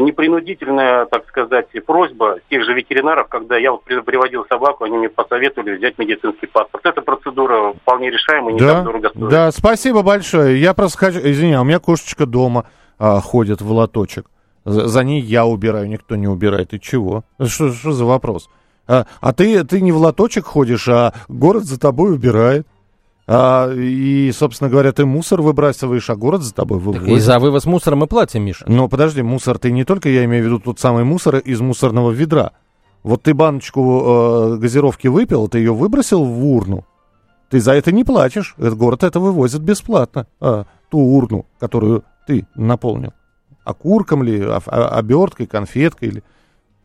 непринудительная, 0.00 1.06
так 1.06 1.26
сказать, 1.28 1.66
просьба 1.86 2.38
тех 2.50 2.64
же 2.64 2.74
ветеринаров, 2.74 3.28
когда 3.28 3.56
я 3.56 3.72
вот 3.72 3.84
при- 3.84 4.00
приводил 4.00 4.44
собаку, 4.48 4.84
они 4.84 4.98
мне 4.98 5.08
посоветовали 5.08 5.76
взять 5.76 5.98
медицинский 5.98 6.46
паспорт. 6.46 6.84
Эта 6.86 7.00
процедура 7.02 7.72
вполне 7.82 8.10
решаемая, 8.10 8.52
не 8.54 8.58
Да, 8.60 8.74
так 8.74 8.84
дорого 8.84 9.08
стоит. 9.10 9.28
да, 9.28 9.52
спасибо 9.52 10.02
большое. 10.02 10.60
Я 10.60 10.74
просто 10.74 10.98
хочу, 10.98 11.18
извини, 11.20 11.54
а 11.54 11.60
у 11.60 11.64
меня 11.64 11.78
кошечка 11.78 12.26
дома 12.26 12.66
а, 12.98 13.20
ходит 13.20 13.60
в 13.60 13.70
лоточек. 13.70 14.26
За, 14.64 14.88
за 14.88 15.04
ней 15.04 15.20
я 15.20 15.44
убираю, 15.46 15.88
никто 15.88 16.16
не 16.16 16.26
убирает. 16.28 16.72
И 16.74 16.80
чего? 16.80 17.24
Что, 17.44 17.70
что 17.72 17.92
за 17.92 18.04
вопрос? 18.04 18.48
А, 18.86 19.06
а 19.20 19.32
ты, 19.32 19.62
ты 19.64 19.80
не 19.80 19.92
в 19.92 19.96
лоточек 19.98 20.44
ходишь, 20.44 20.88
а 20.88 21.12
город 21.28 21.64
за 21.64 21.78
тобой 21.78 22.14
убирает. 22.14 22.66
А, 23.26 23.72
и, 23.72 24.30
собственно 24.32 24.68
говоря, 24.68 24.92
ты 24.92 25.06
мусор 25.06 25.40
выбрасываешь, 25.40 26.10
а 26.10 26.16
город 26.16 26.42
за 26.42 26.54
тобой 26.54 26.78
вывозит. 26.78 27.08
и 27.08 27.18
за 27.18 27.38
вывоз 27.38 27.64
мусора 27.64 27.96
мы 27.96 28.06
платим, 28.06 28.42
Миша. 28.44 28.64
Но 28.68 28.88
подожди, 28.88 29.22
мусор 29.22 29.58
ты 29.58 29.72
не 29.72 29.84
только, 29.84 30.08
я 30.10 30.24
имею 30.26 30.42
в 30.42 30.46
виду 30.46 30.58
тот 30.60 30.78
самый 30.78 31.04
мусор 31.04 31.36
из 31.36 31.60
мусорного 31.60 32.10
ведра. 32.10 32.52
Вот 33.02 33.22
ты 33.22 33.32
баночку 33.34 34.54
э, 34.54 34.56
газировки 34.58 35.08
выпил, 35.08 35.48
ты 35.48 35.58
ее 35.58 35.74
выбросил 35.74 36.24
в 36.24 36.44
урну. 36.44 36.84
Ты 37.50 37.60
за 37.60 37.72
это 37.72 37.92
не 37.92 38.04
платишь. 38.04 38.54
Этот 38.58 38.76
город 38.76 39.04
это 39.04 39.20
вывозит 39.20 39.62
бесплатно. 39.62 40.26
А, 40.40 40.64
ту 40.90 40.98
урну, 40.98 41.46
которую 41.58 42.04
ты 42.26 42.46
наполнил. 42.54 43.12
Окурком 43.64 44.22
ли, 44.22 44.42
а- 44.42 44.60
а- 44.66 44.88
оберткой, 44.98 45.46
конфеткой 45.46 46.08
или 46.08 46.24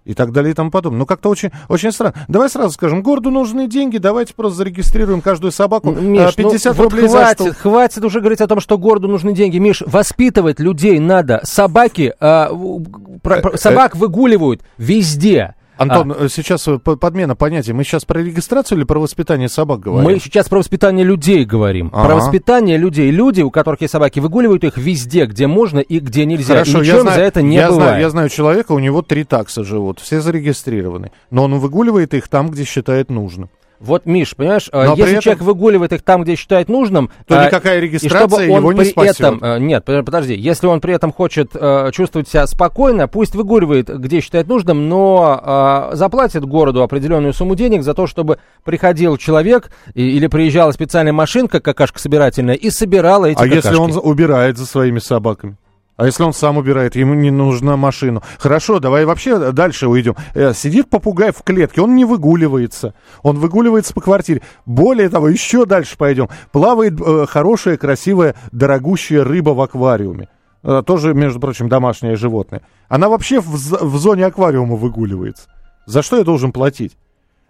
и 0.06 0.14
так 0.14 0.32
далее 0.32 0.52
и 0.52 0.54
тому 0.54 0.72
подобное. 0.72 1.00
Ну, 1.00 1.06
как-то 1.06 1.30
очень, 1.30 1.52
очень 1.68 1.92
странно. 1.92 2.16
Давай 2.28 2.50
сразу 2.50 2.72
скажем, 2.74 3.04
городу 3.04 3.32
нужны 3.32 3.68
деньги, 3.68 3.98
давайте 3.98 4.34
просто 4.34 4.58
зарегистрируем 4.58 5.22
каждую 5.22 5.52
собаку. 5.52 5.92
Миш, 5.92 6.22
а, 6.22 6.32
50 6.36 6.78
ну, 6.78 6.84
рублей 6.84 7.02
вот 7.04 7.12
за 7.12 7.18
хватит, 7.18 7.46
штуку. 7.46 7.56
хватит 7.62 8.04
уже 8.06 8.20
говорить 8.20 8.42
о 8.42 8.48
том, 8.48 8.60
что 8.60 8.78
городу 8.78 9.08
нужны 9.08 9.34
деньги. 9.34 9.58
Миш, 9.58 9.84
воспитывать 9.86 10.60
людей 10.60 11.00
надо. 11.00 11.42
Собаки, 11.44 12.14
а, 12.20 12.50
в- 12.52 13.20
про- 13.22 13.42
про- 13.42 13.52
Э, 13.54 13.58
собак 13.58 13.96
выгуливают 13.96 14.62
везде. 14.78 15.56
Антон, 15.80 16.12
э, 16.12 16.28
сейчас 16.30 16.68
э, 16.68 16.78
по- 16.78 16.96
подмена 16.96 17.36
понятий. 17.36 17.74
Мы 17.74 17.84
сейчас 17.84 18.06
про 18.06 18.20
регистрацию 18.22 18.78
или 18.78 18.86
про 18.86 19.00
воспитание 19.00 19.50
собак 19.50 19.80
говорим? 19.80 20.10
Мы 20.12 20.20
сейчас 20.20 20.50
про 20.50 20.58
воспитание 20.58 21.06
людей 21.06 21.46
говорим. 21.46 21.90
Про 21.90 22.02
Ага. 22.02 22.16
воспитание 22.16 22.78
людей. 22.78 23.10
Люди, 23.12 23.42
у 23.42 23.50
которых 23.50 23.82
есть 23.82 23.92
собаки, 23.94 24.20
выгуливают 24.20 24.64
их 24.64 24.78
везде, 24.78 25.26
где 25.26 25.48
можно 25.48 25.80
и 25.80 26.00
где 26.00 26.26
нельзя. 26.26 26.54
Хорошо, 26.56 26.82
и 26.82 26.86
я 26.88 27.02
знаю, 27.02 27.16
за 27.18 27.24
это 27.24 27.42
не 27.42 27.56
я, 27.56 27.70
бывает. 27.70 27.88
знаю, 27.90 28.02
я 28.02 28.10
знаю 28.10 28.30
человека, 28.30 28.74
у 28.74 28.80
него 28.80 29.02
три 29.02 29.24
такса 29.24 29.64
живут, 29.64 30.00
все 30.00 30.22
зарегистрированы. 30.22 31.12
Но 31.32 31.46
он 31.46 31.58
выгуливает 31.60 32.14
их 32.14 32.28
там, 32.28 32.50
где 32.50 32.66
считает 32.66 33.10
нужным. 33.10 33.50
Вот, 33.80 34.06
Миш, 34.06 34.36
понимаешь, 34.36 34.70
э, 34.72 34.86
Но 34.88 34.96
если 34.96 35.12
этом- 35.12 35.22
человек 35.22 35.42
выгуливает 35.44 35.94
их 35.94 36.02
там, 36.04 36.24
где 36.24 36.36
считает 36.36 36.68
нужным, 36.68 37.10
То 37.28 37.36
э, 37.42 37.46
никакая 37.48 37.78
и 37.78 37.82
регистрация 37.82 38.28
чтобы 38.28 38.36
он 38.52 38.60
его 38.60 38.74
не 38.74 38.80
при 38.82 38.90
спасет. 38.90 39.20
этом, 39.22 39.40
э, 39.42 39.60
нет, 39.60 39.86
под- 39.86 40.06
подожди, 40.06 40.36
если 40.36 40.68
он 40.68 40.82
при 40.82 40.94
этом 40.94 41.14
хочет 41.14 41.52
э, 41.54 41.92
чувствовать 41.94 42.28
себя 42.28 42.46
спокойно, 42.46 43.08
пусть 43.08 43.36
выгуливает, 43.36 43.88
где 43.88 44.20
считает 44.20 44.48
нужным, 44.48 44.90
но 44.90 45.90
э, 45.92 45.96
заплатит 45.96 46.44
городу 46.46 46.84
определенную 46.84 47.34
сумму 47.34 47.56
денег 47.56 47.84
за 47.84 47.94
то, 47.94 48.06
чтобы 48.06 48.40
приходил 48.66 49.16
человек 49.18 49.72
и- 49.94 50.10
или 50.18 50.28
приезжала 50.28 50.72
специальная 50.72 51.14
машинка, 51.14 51.62
какашка 51.62 52.00
собирательная, 52.00 52.56
и 52.56 52.70
собирала 52.70 53.28
эти 53.28 53.38
а 53.40 53.44
какашки. 53.44 53.56
если 53.68 53.76
он 53.78 53.92
убирает 54.04 54.58
за 54.58 54.66
своими 54.66 55.00
собаками? 55.00 55.56
А 56.00 56.06
если 56.06 56.24
он 56.24 56.32
сам 56.32 56.56
убирает, 56.56 56.96
ему 56.96 57.14
не 57.14 57.30
нужна 57.30 57.76
машина. 57.76 58.22
Хорошо, 58.38 58.80
давай 58.80 59.04
вообще 59.04 59.52
дальше 59.52 59.90
уйдем. 59.90 60.16
Э, 60.34 60.54
Сидит 60.54 60.90
попугай 60.90 61.34
в 61.34 61.44
клетке, 61.44 61.82
он 61.82 61.94
не 61.98 62.06
выгуливается. 62.06 62.94
Он 63.22 63.38
выгуливается 63.38 63.94
по 63.94 64.00
квартире. 64.00 64.42
Более 64.66 65.10
того, 65.10 65.28
еще 65.28 65.66
дальше 65.66 65.98
пойдем. 65.98 66.30
Плавает 66.54 66.94
э, 67.02 67.26
хорошая, 67.28 67.76
красивая, 67.76 68.36
дорогущая 68.54 69.26
рыба 69.26 69.50
в 69.50 69.60
аквариуме. 69.60 70.30
Э, 70.64 70.84
тоже, 70.86 71.14
между 71.14 71.42
прочим, 71.42 71.68
домашнее 71.68 72.16
животное. 72.16 72.62
Она 72.88 73.10
вообще 73.10 73.42
в, 73.42 73.50
в 73.50 73.98
зоне 73.98 74.26
аквариума 74.26 74.78
выгуливается. 74.78 75.50
За 75.86 76.02
что 76.02 76.16
я 76.18 76.24
должен 76.24 76.54
платить? 76.54 76.96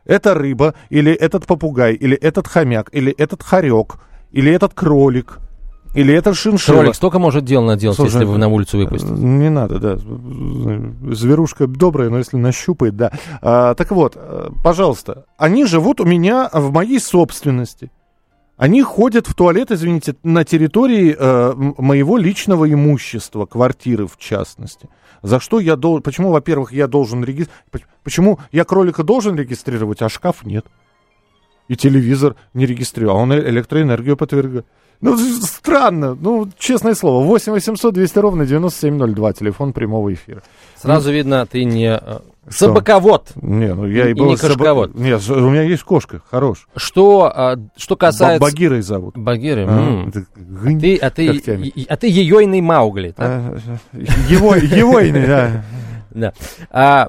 эта 0.05 0.33
рыба, 0.33 0.73
или 0.89 1.11
этот 1.13 1.45
попугай, 1.45 1.93
или 1.93 2.17
этот 2.17 2.47
хомяк, 2.47 2.89
или 2.93 3.11
этот 3.11 3.43
хорек, 3.43 3.97
или 4.31 4.51
этот 4.51 4.73
кролик, 4.73 5.37
или 5.93 6.13
этот 6.13 6.37
шиншилла. 6.37 6.79
Кролик 6.79 6.95
столько 6.95 7.19
может 7.19 7.45
дел 7.45 7.63
наделать, 7.63 7.95
Слушай, 7.95 8.13
если 8.13 8.25
вы 8.25 8.37
на 8.37 8.47
улицу 8.47 8.77
выпустите. 8.77 9.11
Не 9.13 9.49
надо, 9.49 9.79
да. 9.79 9.97
Зверушка 11.15 11.67
добрая, 11.67 12.09
но 12.09 12.19
если 12.19 12.37
нащупает, 12.37 12.95
да. 12.95 13.11
А, 13.41 13.73
так 13.73 13.91
вот, 13.91 14.13
э, 14.15 14.49
пожалуйста, 14.63 15.25
они 15.37 15.65
живут 15.65 15.99
у 15.99 16.05
меня 16.05 16.49
в 16.53 16.71
моей 16.71 16.99
собственности. 16.99 17.91
Они 18.55 18.83
ходят 18.83 19.25
в 19.25 19.33
туалет, 19.33 19.71
извините, 19.71 20.15
на 20.21 20.43
территории 20.43 21.15
э, 21.17 21.53
моего 21.55 22.17
личного 22.17 22.71
имущества, 22.71 23.45
квартиры 23.45 24.05
в 24.05 24.17
частности. 24.17 24.89
За 25.21 25.39
что 25.39 25.59
я 25.59 25.75
должен... 25.75 26.03
Почему, 26.03 26.31
во-первых, 26.31 26.73
я 26.73 26.87
должен 26.87 27.23
регистрировать... 27.23 27.87
Почему 28.03 28.39
я 28.51 28.65
кролика 28.65 29.03
должен 29.03 29.37
регистрировать, 29.37 30.01
а 30.01 30.09
шкаф 30.09 30.45
нет? 30.45 30.65
И 31.69 31.75
телевизор 31.75 32.35
не 32.53 32.65
регистрировал, 32.65 33.17
а 33.17 33.21
он 33.21 33.31
э- 33.31 33.49
электроэнергию 33.49 34.17
подвергает. 34.17 34.65
Ну, 35.01 35.17
странно. 35.17 36.17
Ну, 36.19 36.49
честное 36.57 36.93
слово. 36.93 37.25
8 37.25 37.53
800 37.53 37.93
200 37.93 38.19
ровно 38.19 38.45
9702. 38.45 39.33
Телефон 39.33 39.71
прямого 39.73 40.13
эфира. 40.13 40.41
Сразу 40.75 41.11
видно, 41.11 41.45
ты 41.45 41.63
не 41.63 41.95
э, 41.95 42.19
Что? 42.49 42.65
собаковод. 42.67 43.29
Не, 43.35 43.73
ну 43.73 43.85
я 43.87 44.07
и, 44.07 44.11
И 44.11 44.13
был 44.13 44.25
не 44.31 44.35
собак- 44.37 44.57
кошковод. 44.57 44.95
Нет, 44.95 45.21
с- 45.21 45.29
у 45.29 45.49
меня 45.49 45.61
есть 45.61 45.83
кошка, 45.83 46.21
хорош. 46.29 46.67
Что, 46.75 47.31
а, 47.33 47.57
что 47.77 47.95
касается... 47.95 48.39
Ба- 48.41 48.51
Багирой 48.51 48.81
зовут. 48.81 49.17
Багиры. 49.17 49.65
А, 49.69 50.07
это 50.09 50.25
гынь 50.35 50.79
Ты, 50.81 50.97
а 50.97 51.09
ты, 51.09 51.25
и- 51.27 51.85
а 51.87 51.95
ты 51.95 52.07
ейойный 52.09 52.59
Маугли. 52.61 53.11
так? 53.15 53.25
А, 53.29 53.57
Его, 54.29 54.55
его 54.55 54.99
имя, 54.99 55.25
да. 55.27 55.63
Да. 56.11 56.33
А, 56.71 57.07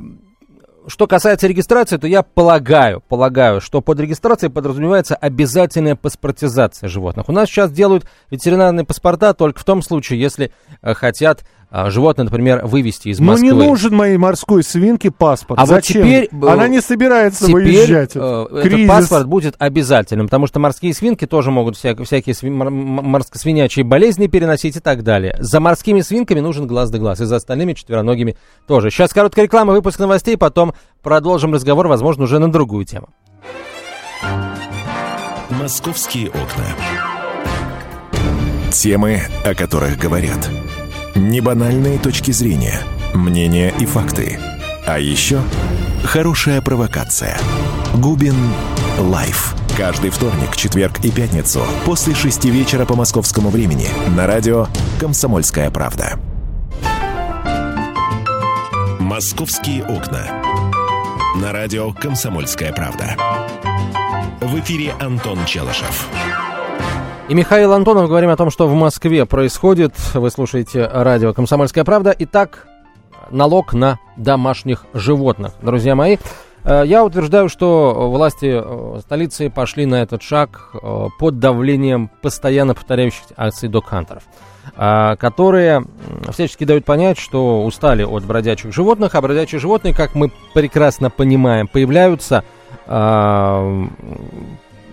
что 0.91 1.07
касается 1.07 1.47
регистрации, 1.47 1.97
то 1.97 2.07
я 2.07 2.23
полагаю, 2.23 3.03
полагаю, 3.09 3.61
что 3.61 3.81
под 3.81 4.01
регистрацией 4.01 4.51
подразумевается 4.51 5.15
обязательная 5.15 5.97
паспортизация 5.97 6.89
животных. 6.89 7.29
У 7.29 7.33
нас 7.33 7.49
сейчас 7.49 7.71
делают 7.71 8.05
ветеринарные 8.31 8.85
паспорта 8.85 9.33
только 9.33 9.61
в 9.61 9.65
том 9.65 9.83
случае, 9.83 10.21
если 10.21 10.53
э, 10.83 10.95
хотят 10.95 11.45
животное, 11.73 12.25
например, 12.25 12.67
вывести 12.67 13.09
из 13.09 13.21
Ну 13.21 13.27
Москвы. 13.27 13.47
не 13.47 13.53
нужен 13.53 13.95
моей 13.95 14.17
морской 14.17 14.63
свинке 14.65 15.11
паспорт. 15.11 15.61
А 15.61 15.65
вот 15.67 15.69
Зачем? 15.77 16.03
теперь, 16.03 16.29
э, 16.33 16.47
Она 16.49 16.67
не 16.69 16.81
собирается 16.81 17.47
Теперь 17.47 17.55
выезжать. 17.65 18.13
э, 18.15 18.47
этот 18.65 18.89
паспорт 18.89 19.27
будет 19.29 19.55
обязательным, 19.59 20.27
потому 20.27 20.47
что 20.49 20.59
морские 20.59 20.93
свинки 20.95 21.27
тоже 21.27 21.51
могут 21.51 21.77
вся- 21.77 21.95
всякие 22.05 22.35
сви- 22.35 22.51
морско-свинячие 22.51 23.85
болезни 23.85 24.27
переносить 24.27 24.77
и 24.77 24.81
так 24.81 25.03
далее. 25.05 25.37
За 25.39 25.61
морскими 25.61 26.01
свинками 26.01 26.41
нужен 26.41 26.67
глаз 26.67 26.91
да 26.91 26.99
глаз, 26.99 27.21
и 27.21 27.25
за 27.25 27.37
остальными 27.37 27.75
четвероногими 27.75 28.37
тоже. 28.67 28.91
Сейчас 28.91 29.13
короткая 29.13 29.45
реклама, 29.45 29.73
выпуск 29.73 29.99
новостей, 30.01 30.37
потом 30.37 30.75
продолжим 31.03 31.55
разговор, 31.55 31.87
возможно, 31.87 32.25
уже 32.25 32.39
на 32.41 32.51
другую 32.51 32.85
тему. 32.85 33.09
Московские 35.51 36.29
окна. 36.29 36.67
Темы, 38.73 39.21
о 39.45 39.55
которых 39.55 39.99
говорят. 39.99 40.49
Небанальные 41.21 41.99
точки 41.99 42.31
зрения, 42.31 42.81
мнения 43.13 43.75
и 43.79 43.85
факты. 43.85 44.41
А 44.87 44.99
еще 44.99 45.43
хорошая 46.03 46.63
провокация. 46.63 47.37
Губин 47.95 48.35
Live. 48.99 49.55
Каждый 49.77 50.09
вторник, 50.09 50.57
четверг 50.57 51.05
и 51.05 51.11
пятницу 51.11 51.61
после 51.85 52.15
шести 52.15 52.49
вечера 52.49 52.87
по 52.87 52.95
московскому 52.95 53.51
времени 53.51 53.89
на 54.17 54.27
радио 54.27 54.67
«Комсомольская 54.99 55.71
правда». 55.71 56.19
«Московские 58.99 59.85
окна». 59.85 60.43
На 61.37 61.53
радио 61.53 61.93
«Комсомольская 61.93 62.73
правда». 62.73 63.15
В 64.41 64.59
эфире 64.59 64.95
Антон 64.99 65.45
Челышев. 65.45 66.09
И 67.31 67.35
Михаил 67.35 67.73
Антонов 67.73 68.09
говорим 68.09 68.29
о 68.31 68.37
том, 68.37 68.51
что 68.51 68.67
в 68.67 68.75
Москве 68.75 69.25
происходит. 69.25 69.95
Вы 70.15 70.31
слушаете 70.31 70.85
радио 70.93 71.33
«Комсомольская 71.33 71.85
правда». 71.85 72.15
Итак, 72.19 72.67
налог 73.31 73.73
на 73.73 73.99
домашних 74.17 74.85
животных. 74.93 75.53
Друзья 75.63 75.95
мои, 75.95 76.19
Э, 76.65 76.83
я 76.85 77.05
утверждаю, 77.05 77.49
что 77.49 78.11
власти 78.11 78.61
э, 78.63 79.01
столицы 79.01 79.51
пошли 79.51 79.87
на 79.87 80.03
этот 80.03 80.23
шаг 80.23 80.71
э, 80.75 81.07
под 81.19 81.39
давлением 81.39 82.11
постоянно 82.23 82.75
повторяющихся 82.75 83.35
акций 83.37 83.69
док-хантеров 83.69 84.23
которые 84.77 85.85
всячески 86.31 86.65
дают 86.65 86.85
понять, 86.85 87.19
что 87.19 87.65
устали 87.65 88.03
от 88.03 88.25
бродячих 88.25 88.73
животных, 88.73 89.15
а 89.15 89.21
бродячие 89.21 89.59
животные, 89.59 89.95
как 89.95 90.15
мы 90.15 90.31
прекрасно 90.55 91.11
понимаем, 91.11 91.67
появляются 91.67 92.45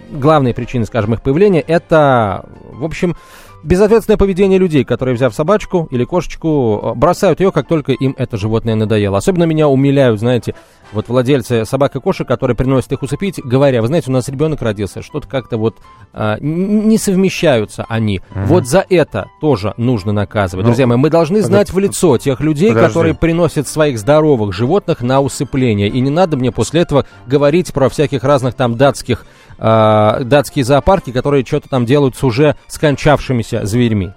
главные 0.10 0.54
причины, 0.54 0.86
скажем, 0.86 1.14
их 1.14 1.22
появления, 1.22 1.62
это, 1.62 2.46
в 2.72 2.84
общем, 2.84 3.16
безответственное 3.64 4.18
поведение 4.18 4.60
людей, 4.60 4.84
которые, 4.84 5.16
взяв 5.16 5.34
собачку 5.34 5.88
или 5.92 6.04
кошечку, 6.04 6.94
бросают 6.96 7.40
ее, 7.40 7.52
как 7.52 7.68
только 7.68 7.92
им 7.92 8.16
это 8.18 8.38
животное 8.38 8.76
надоело. 8.76 9.18
Особенно 9.18 9.44
меня 9.44 9.68
умиляют, 9.68 10.20
знаете, 10.20 10.56
вот 10.92 11.08
владельцы 11.10 11.66
собак 11.66 11.96
и 11.96 12.00
кошек, 12.00 12.28
которые 12.28 12.56
приносят 12.56 12.92
их 12.92 13.02
усыпить, 13.02 13.40
говоря, 13.44 13.82
вы 13.82 13.88
знаете, 13.88 14.10
у 14.10 14.14
нас 14.14 14.28
ребенок 14.30 14.62
родился, 14.62 15.02
что-то 15.02 15.28
как-то 15.28 15.58
вот 15.58 15.78
а, 16.14 16.38
не 16.40 16.98
совмещаются 16.98 17.86
они. 17.90 18.22
Угу. 18.32 18.46
Вот 18.46 18.68
за 18.68 18.86
это 18.90 19.28
тоже 19.42 19.74
нужно 19.78 20.12
наказывать. 20.12 20.64
Ну, 20.66 20.70
Друзья 20.70 20.88
мои, 20.88 20.98
мы 20.98 21.10
должны 21.10 21.42
знать 21.42 21.72
в 21.72 21.80
лицо 21.80 22.18
тех 22.18 22.40
людей, 22.40 22.70
подожди. 22.70 22.88
которые 22.88 23.16
приносят 23.16 23.68
своих 23.68 24.00
здоровых 24.00 24.54
животных 24.54 25.02
на 25.02 25.22
усыпление. 25.22 25.90
И 25.90 26.00
не 26.00 26.10
надо 26.10 26.38
мне 26.38 26.52
после 26.52 26.82
этого 26.82 27.06
говорить 27.26 27.74
про 27.74 27.90
всяких 27.90 28.24
разных 28.24 28.56
там 28.56 28.78
датских, 28.78 29.26
а, 29.58 30.22
датские 30.24 30.66
зоопарки, 30.66 31.12
которые 31.12 31.46
что-то 31.46 31.70
там 31.70 31.86
делают 31.86 32.16
с 32.16 32.24
уже 32.24 32.56
скончавшимися 32.68 33.66
зверьми. 33.66 34.12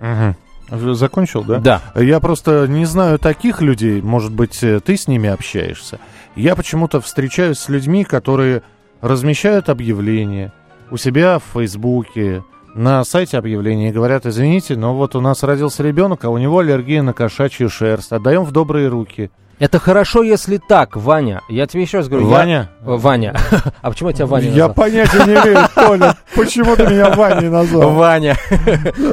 Угу. 0.00 0.36
Закончил, 0.70 1.42
да? 1.42 1.58
Да. 1.58 1.82
Я 1.94 2.20
просто 2.20 2.66
не 2.68 2.84
знаю 2.84 3.18
таких 3.18 3.60
людей, 3.60 4.00
может 4.02 4.32
быть, 4.32 4.62
э, 4.62 4.80
ты 4.80 4.96
с 4.96 5.08
ними 5.08 5.28
общаешься. 5.28 5.98
Я 6.36 6.54
почему-то 6.54 7.00
встречаюсь 7.00 7.58
с 7.58 7.68
людьми, 7.68 8.04
которые 8.04 8.62
размещают 9.00 9.68
объявления 9.68 10.52
у 10.90 10.96
себя 10.96 11.38
в 11.38 11.44
Фейсбуке, 11.54 12.42
на 12.74 13.02
сайте 13.04 13.36
объявления 13.36 13.88
и 13.88 13.92
говорят, 13.92 14.26
извините, 14.26 14.76
но 14.76 14.94
вот 14.94 15.16
у 15.16 15.20
нас 15.20 15.42
родился 15.42 15.82
ребенок, 15.82 16.24
а 16.24 16.30
у 16.30 16.38
него 16.38 16.58
аллергия 16.60 17.02
на 17.02 17.12
кошачью 17.12 17.68
шерсть. 17.68 18.12
Отдаем 18.12 18.44
в 18.44 18.52
добрые 18.52 18.88
руки. 18.88 19.30
Это 19.60 19.78
хорошо, 19.78 20.22
если 20.22 20.56
так, 20.56 20.96
Ваня. 20.96 21.42
Я 21.50 21.66
тебе 21.66 21.82
еще 21.82 21.98
раз 21.98 22.08
говорю. 22.08 22.28
Ваня? 22.28 22.70
Я... 22.80 22.96
Ваня. 22.96 23.36
а 23.82 23.90
почему 23.90 24.08
я 24.08 24.16
тебя 24.16 24.26
Ваня 24.26 24.46
назвал? 24.46 24.68
Я 24.68 24.72
понятия 24.72 25.26
не 25.26 25.34
имею, 25.34 25.68
Толя. 25.74 26.16
Почему 26.34 26.76
ты 26.76 26.86
меня 26.86 27.10
Ваней 27.10 27.50
назвал? 27.50 27.90
Ваня. 27.90 28.36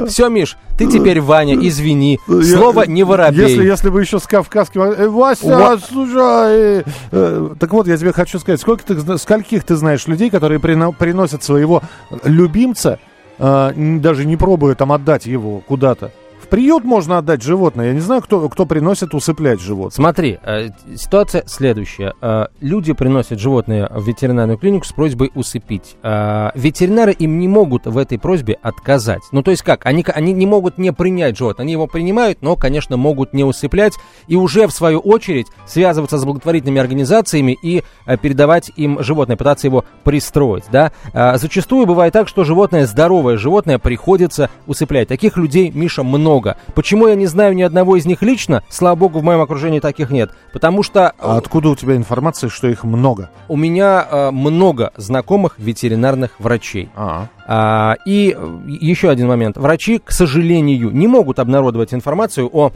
Все, 0.06 0.30
Миш, 0.30 0.56
ты 0.78 0.86
теперь 0.86 1.20
Ваня, 1.20 1.54
извини. 1.54 2.18
Слово 2.26 2.84
не 2.84 3.04
воробей. 3.04 3.46
Если, 3.46 3.66
если 3.66 3.90
бы 3.90 4.00
еще 4.00 4.18
с 4.18 4.26
кавказским... 4.26 4.80
Э, 4.80 5.08
Вася, 5.08 5.78
слушай! 5.86 6.84
Э, 7.12 7.54
так 7.60 7.70
вот, 7.74 7.86
я 7.86 7.98
тебе 7.98 8.14
хочу 8.14 8.38
сказать, 8.38 8.58
сколько 8.58 8.84
ты, 8.84 9.18
скольких 9.18 9.64
ты 9.64 9.76
знаешь 9.76 10.06
людей, 10.06 10.30
которые 10.30 10.60
приносят 10.60 11.44
своего 11.44 11.82
любимца, 12.24 12.98
э, 13.38 13.72
даже 13.76 14.24
не 14.24 14.38
пробуя 14.38 14.74
там 14.74 14.92
отдать 14.92 15.26
его 15.26 15.60
куда-то, 15.60 16.10
приют 16.48 16.84
можно 16.84 17.18
отдать 17.18 17.42
животное. 17.42 17.88
Я 17.88 17.92
не 17.92 18.00
знаю, 18.00 18.22
кто, 18.22 18.48
кто 18.48 18.66
приносит 18.66 19.14
усыплять 19.14 19.60
животное. 19.60 19.94
Смотри, 19.94 20.38
э, 20.42 20.68
ситуация 20.96 21.44
следующая. 21.46 22.14
Э, 22.20 22.46
люди 22.60 22.92
приносят 22.92 23.38
животное 23.38 23.88
в 23.94 24.06
ветеринарную 24.06 24.58
клинику 24.58 24.86
с 24.86 24.92
просьбой 24.92 25.30
усыпить. 25.34 25.96
Э, 26.02 26.50
ветеринары 26.54 27.12
им 27.12 27.38
не 27.38 27.48
могут 27.48 27.86
в 27.86 27.98
этой 27.98 28.18
просьбе 28.18 28.58
отказать. 28.62 29.22
Ну, 29.32 29.42
то 29.42 29.50
есть 29.50 29.62
как? 29.62 29.86
Они, 29.86 30.04
они 30.14 30.32
не 30.32 30.46
могут 30.46 30.78
не 30.78 30.92
принять 30.92 31.36
животное. 31.36 31.64
Они 31.64 31.72
его 31.72 31.86
принимают, 31.86 32.42
но, 32.42 32.56
конечно, 32.56 32.96
могут 32.96 33.32
не 33.32 33.44
усыплять. 33.44 33.94
И 34.26 34.36
уже, 34.36 34.66
в 34.66 34.72
свою 34.72 35.00
очередь, 35.00 35.46
связываться 35.66 36.18
с 36.18 36.24
благотворительными 36.24 36.80
организациями 36.80 37.56
и 37.62 37.82
э, 38.06 38.16
передавать 38.16 38.70
им 38.76 39.02
животное, 39.02 39.36
пытаться 39.36 39.66
его 39.66 39.84
пристроить. 40.04 40.64
Да? 40.70 40.92
Э, 41.12 41.36
зачастую 41.36 41.86
бывает 41.86 42.12
так, 42.12 42.28
что 42.28 42.44
животное, 42.44 42.86
здоровое 42.86 43.36
животное, 43.36 43.78
приходится 43.78 44.50
усыплять. 44.66 45.08
Таких 45.08 45.36
людей, 45.36 45.70
Миша, 45.70 46.02
много 46.02 46.37
много. 46.38 46.56
Почему 46.74 47.08
я 47.08 47.14
не 47.14 47.26
знаю 47.26 47.54
ни 47.54 47.62
одного 47.62 47.96
из 47.96 48.06
них 48.06 48.22
лично? 48.22 48.62
Слава 48.68 48.94
богу, 48.94 49.18
в 49.18 49.24
моем 49.24 49.40
окружении 49.40 49.80
таких 49.80 50.10
нет. 50.10 50.30
Потому 50.52 50.82
что... 50.82 51.12
А 51.18 51.36
откуда 51.36 51.70
у 51.70 51.76
тебя 51.76 51.96
информация, 51.96 52.48
что 52.48 52.68
их 52.68 52.84
много? 52.84 53.30
У 53.48 53.56
меня 53.56 54.06
э, 54.08 54.30
много 54.30 54.92
знакомых 54.96 55.58
ветеринарных 55.58 56.30
врачей. 56.38 56.88
А. 56.94 57.26
А, 57.46 57.96
и 58.06 58.36
еще 58.80 59.10
один 59.10 59.26
момент. 59.28 59.56
Врачи, 59.56 59.98
к 59.98 60.12
сожалению, 60.12 60.90
не 60.90 61.08
могут 61.08 61.38
обнародовать 61.38 61.92
информацию 61.92 62.48
о 62.52 62.72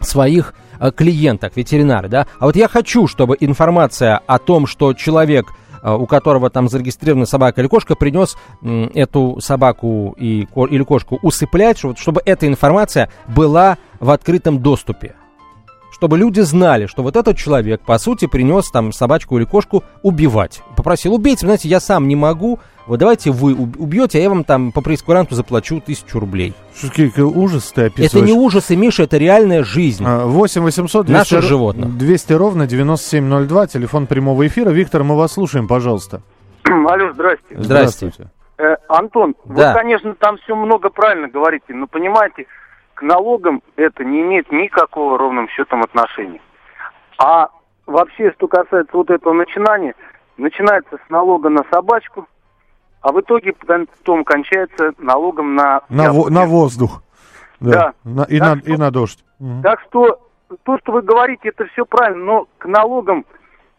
своих 0.00 0.54
э, 0.80 0.90
клиентах, 0.90 1.52
ветеринары, 1.56 2.08
да. 2.08 2.26
А 2.40 2.46
вот 2.46 2.56
я 2.56 2.68
хочу, 2.68 3.06
чтобы 3.06 3.36
информация 3.38 4.20
о 4.26 4.38
том, 4.38 4.66
что 4.66 4.92
человек 4.92 5.52
Э, 5.67 5.67
у 5.82 6.06
которого 6.06 6.50
там 6.50 6.68
зарегистрирована 6.68 7.26
собака 7.26 7.60
или 7.60 7.68
кошка, 7.68 7.94
принес 7.94 8.36
эту 8.62 9.38
собаку 9.40 10.14
и, 10.18 10.46
или 10.70 10.82
кошку 10.82 11.18
усыплять, 11.22 11.78
чтобы 11.78 12.22
эта 12.24 12.46
информация 12.46 13.10
была 13.26 13.78
в 14.00 14.10
открытом 14.10 14.60
доступе 14.60 15.14
чтобы 15.98 16.16
люди 16.16 16.40
знали, 16.40 16.86
что 16.86 17.02
вот 17.02 17.16
этот 17.16 17.36
человек, 17.36 17.80
по 17.80 17.98
сути, 17.98 18.26
принес 18.26 18.70
там 18.70 18.92
собачку 18.92 19.36
или 19.36 19.44
кошку 19.44 19.82
убивать. 20.02 20.62
Попросил, 20.76 21.14
убейте, 21.14 21.44
знаете, 21.44 21.68
я 21.68 21.80
сам 21.80 22.06
не 22.06 22.14
могу, 22.14 22.60
вот 22.86 23.00
давайте 23.00 23.32
вы 23.32 23.54
убьете, 23.54 24.18
а 24.18 24.22
я 24.22 24.28
вам 24.28 24.44
там 24.44 24.70
по 24.70 24.80
прескуранту 24.80 25.34
заплачу 25.34 25.80
тысячу 25.80 26.20
рублей. 26.20 26.54
Что 26.72 26.86
какие 26.88 27.24
ужасы 27.24 27.74
ты 27.74 27.86
описываешь? 27.86 28.12
Это 28.14 28.20
не 28.24 28.32
ужасы, 28.32 28.76
Миша, 28.76 29.02
это 29.02 29.16
реальная 29.16 29.64
жизнь. 29.64 30.04
8 30.04 30.62
800 30.62 31.06
200, 31.06 31.18
Наших 31.18 31.42
животных. 31.42 31.98
200 31.98 32.32
ровно 32.34 32.68
9702, 32.68 33.66
телефон 33.66 34.06
прямого 34.06 34.46
эфира. 34.46 34.70
Виктор, 34.70 35.02
мы 35.02 35.16
вас 35.16 35.32
слушаем, 35.32 35.66
пожалуйста. 35.66 36.22
Алло, 36.62 37.12
здрасте. 37.12 37.56
Здравствуйте. 37.56 38.30
Э, 38.56 38.76
Антон, 38.88 39.34
да. 39.46 39.72
вы, 39.72 39.80
конечно, 39.80 40.14
там 40.14 40.36
все 40.38 40.54
много 40.54 40.90
правильно 40.90 41.28
говорите, 41.28 41.74
но 41.74 41.86
понимаете, 41.88 42.46
к 42.98 43.02
налогам 43.02 43.62
это 43.76 44.04
не 44.04 44.22
имеет 44.22 44.50
никакого 44.50 45.16
ровным 45.16 45.48
счетом 45.50 45.82
отношения. 45.82 46.40
А 47.16 47.48
вообще, 47.86 48.32
что 48.32 48.48
касается 48.48 48.96
вот 48.96 49.08
этого 49.08 49.32
начинания, 49.32 49.94
начинается 50.36 50.96
с 50.96 51.08
налога 51.08 51.48
на 51.48 51.62
собачку, 51.70 52.26
а 53.00 53.12
в 53.12 53.20
итоге 53.20 53.52
потом 53.52 54.24
кончается 54.24 54.94
налогом 54.98 55.54
на... 55.54 55.82
На, 55.88 56.12
во, 56.12 56.28
на 56.28 56.44
воздух. 56.44 57.04
Да. 57.60 57.70
да. 57.70 58.02
На, 58.02 58.22
и, 58.24 58.40
на, 58.40 58.58
что, 58.58 58.68
и 58.68 58.76
на 58.76 58.90
дождь. 58.90 59.24
Так 59.62 59.80
что 59.88 60.20
то, 60.64 60.78
что 60.78 60.90
вы 60.90 61.02
говорите, 61.02 61.50
это 61.50 61.66
все 61.66 61.86
правильно, 61.86 62.24
но 62.24 62.48
к 62.58 62.66
налогам 62.66 63.24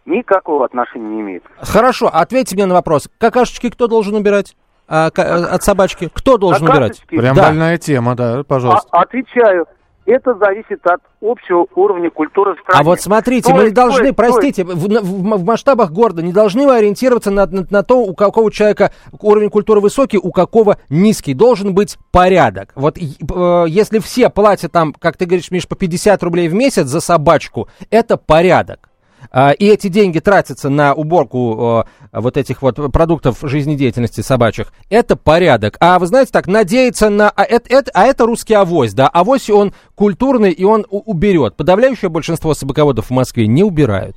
никакого 0.05 0.63
отношения 0.63 1.09
не 1.09 1.19
имеет. 1.19 1.43
Хорошо, 1.57 2.07
ответьте 2.07 2.55
мне 2.55 2.67
на 2.67 2.75
вопрос. 2.75 3.09
Какашечки 3.17 3.69
кто 3.69 3.87
должен 3.87 4.15
убирать? 4.15 4.55
А, 4.89 5.07
от 5.07 5.63
собачки? 5.63 6.09
Кто 6.11 6.37
должен 6.37 6.67
а 6.67 6.71
убирать? 6.71 7.01
Прям 7.07 7.35
да. 7.35 7.43
больная 7.43 7.77
тема, 7.77 8.15
да, 8.15 8.43
пожалуйста. 8.43 8.87
А, 8.91 9.01
отвечаю. 9.01 9.67
Это 10.05 10.33
зависит 10.33 10.83
от 10.87 11.01
общего 11.21 11.67
уровня 11.75 12.09
культуры 12.09 12.55
в 12.55 12.59
стране. 12.61 12.79
А 12.79 12.83
вот 12.83 12.99
смотрите, 12.99 13.53
мы 13.53 13.65
не 13.65 13.69
должны, 13.69 14.05
стой, 14.05 14.13
простите, 14.13 14.63
стой. 14.63 14.75
В, 14.75 14.87
в, 14.87 15.37
в 15.37 15.43
масштабах 15.43 15.91
города 15.91 16.23
не 16.23 16.33
должны 16.33 16.65
мы 16.65 16.77
ориентироваться 16.77 17.29
на, 17.29 17.45
на, 17.45 17.63
на 17.69 17.83
то, 17.83 17.99
у 17.99 18.15
какого 18.15 18.51
человека 18.51 18.91
уровень 19.21 19.51
культуры 19.51 19.81
высокий, 19.81 20.17
у 20.17 20.31
какого 20.31 20.77
низкий. 20.89 21.35
Должен 21.35 21.75
быть 21.75 21.99
порядок. 22.11 22.71
Вот 22.73 22.97
э, 22.97 23.65
если 23.67 23.99
все 23.99 24.31
платят 24.31 24.71
там, 24.71 24.93
как 24.93 25.15
ты 25.15 25.25
говоришь, 25.25 25.51
Миш, 25.51 25.67
по 25.67 25.75
50 25.75 26.23
рублей 26.23 26.47
в 26.47 26.55
месяц 26.55 26.87
за 26.87 27.01
собачку, 27.01 27.69
это 27.91 28.17
порядок. 28.17 28.88
А, 29.31 29.51
и 29.51 29.65
эти 29.65 29.87
деньги 29.87 30.19
тратятся 30.19 30.69
на 30.69 30.93
уборку 30.93 31.85
вот 32.11 32.37
этих 32.37 32.61
вот 32.61 32.91
продуктов 32.91 33.37
жизнедеятельности 33.41 34.21
собачьих, 34.21 34.73
это 34.89 35.15
порядок. 35.15 35.77
А 35.79 35.99
вы 35.99 36.07
знаете, 36.07 36.31
так, 36.31 36.47
надеяться 36.47 37.09
на... 37.09 37.29
А 37.29 37.43
это, 37.43 37.69
это, 37.69 37.91
а 37.93 38.05
это 38.05 38.25
русский 38.25 38.53
авось, 38.53 38.93
да? 38.93 39.07
Авось 39.07 39.49
он 39.49 39.73
культурный, 39.95 40.51
и 40.51 40.63
он 40.63 40.85
уберет. 40.89 41.55
Подавляющее 41.55 42.09
большинство 42.09 42.53
собаководов 42.53 43.07
в 43.07 43.11
Москве 43.11 43.47
не 43.47 43.63
убирают. 43.63 44.15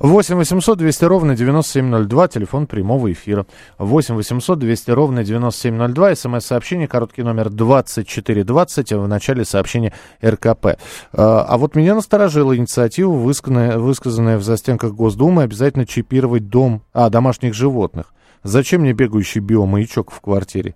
8 0.00 0.36
800 0.36 0.78
200 0.78 1.04
ровно 1.04 1.36
9702, 1.36 2.28
телефон 2.28 2.66
прямого 2.66 3.12
эфира. 3.12 3.46
8 3.78 4.14
800 4.14 4.58
200 4.58 4.90
ровно 4.90 5.24
9702, 5.24 6.14
смс-сообщение, 6.14 6.88
короткий 6.88 7.22
номер 7.22 7.50
2420, 7.50 8.92
в 8.92 9.06
начале 9.06 9.44
сообщения 9.44 9.92
РКП. 10.24 10.78
А, 11.12 11.44
а 11.48 11.58
вот 11.58 11.74
меня 11.74 11.94
насторожила 11.94 12.56
инициатива, 12.56 13.10
высказанная, 13.10 13.78
высказанная 13.78 14.38
в 14.38 14.42
застенках 14.42 14.92
Госдумы, 14.92 15.42
обязательно 15.42 15.86
чипировать 15.86 16.48
дом, 16.48 16.82
а, 16.92 17.10
домашних 17.10 17.54
животных. 17.54 18.14
Зачем 18.44 18.82
мне 18.82 18.92
бегающий 18.92 19.40
биомаячок 19.40 20.10
в 20.10 20.20
квартире? 20.20 20.74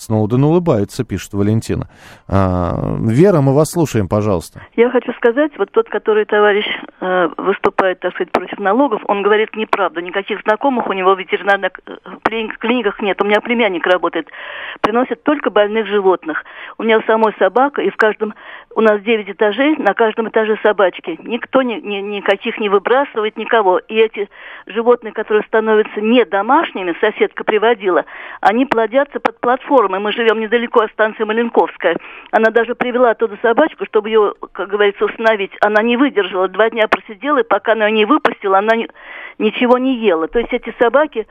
Сноуден 0.00 0.42
улыбается, 0.44 1.04
пишет 1.04 1.34
Валентина. 1.34 1.86
А, 2.26 2.96
Вера, 3.00 3.42
мы 3.42 3.54
вас 3.54 3.68
слушаем, 3.70 4.08
пожалуйста. 4.08 4.62
Я 4.74 4.88
хочу 4.88 5.12
сказать, 5.12 5.52
вот 5.58 5.70
тот, 5.72 5.90
который 5.90 6.24
товарищ 6.24 6.64
э, 7.02 7.28
выступает, 7.36 8.00
так 8.00 8.14
сказать, 8.14 8.32
против 8.32 8.58
налогов, 8.58 9.02
он 9.08 9.22
говорит 9.22 9.54
неправду. 9.56 10.00
Никаких 10.00 10.40
знакомых 10.40 10.88
у 10.88 10.94
него 10.94 11.14
в 11.14 11.18
ветеринарных 11.18 11.72
э, 11.86 11.96
клиниках 12.58 13.02
нет. 13.02 13.20
У 13.20 13.26
меня 13.26 13.42
племянник 13.42 13.86
работает. 13.86 14.28
Приносят 14.80 15.22
только 15.22 15.50
больных 15.50 15.86
животных. 15.86 16.44
У 16.78 16.82
меня 16.82 17.02
самой 17.06 17.34
собака, 17.38 17.82
и 17.82 17.90
в 17.90 17.96
каждом... 17.96 18.32
У 18.74 18.82
нас 18.82 19.02
9 19.02 19.28
этажей, 19.28 19.76
на 19.76 19.94
каждом 19.94 20.28
этаже 20.28 20.56
собачки. 20.62 21.18
Никто 21.24 21.60
ни, 21.60 21.74
ни, 21.74 21.96
никаких 21.96 22.58
не 22.58 22.68
выбрасывает, 22.68 23.36
никого. 23.36 23.78
И 23.78 23.96
эти 23.96 24.30
животные, 24.66 25.12
которые 25.12 25.42
становятся 25.42 26.00
не 26.00 26.24
домашними, 26.24 26.94
соседка 27.00 27.42
приводила, 27.42 28.04
они 28.40 28.66
плодятся 28.66 29.18
под 29.18 29.40
платформой. 29.90 30.00
Мы 30.00 30.12
живем 30.12 30.40
недалеко 30.40 30.80
от 30.80 30.90
станции 30.92 31.24
Маленковская. 31.24 31.96
Она 32.30 32.50
даже 32.50 32.74
привела 32.74 33.10
оттуда 33.10 33.36
собачку, 33.42 33.84
чтобы 33.86 34.08
ее, 34.08 34.34
как 34.52 34.68
говорится, 34.68 35.04
установить. 35.04 35.52
Она 35.60 35.82
не 35.82 35.96
выдержала, 35.96 36.48
два 36.48 36.70
дня 36.70 36.88
просидела, 36.88 37.38
и 37.38 37.46
пока 37.46 37.72
она 37.72 37.86
ее 37.86 37.92
не 37.92 38.04
выпустила, 38.04 38.58
она 38.58 38.76
не, 38.76 38.88
ничего 39.38 39.78
не 39.78 39.96
ела. 39.96 40.28
То 40.28 40.38
есть 40.38 40.52
эти 40.52 40.74
собаки 40.78 41.26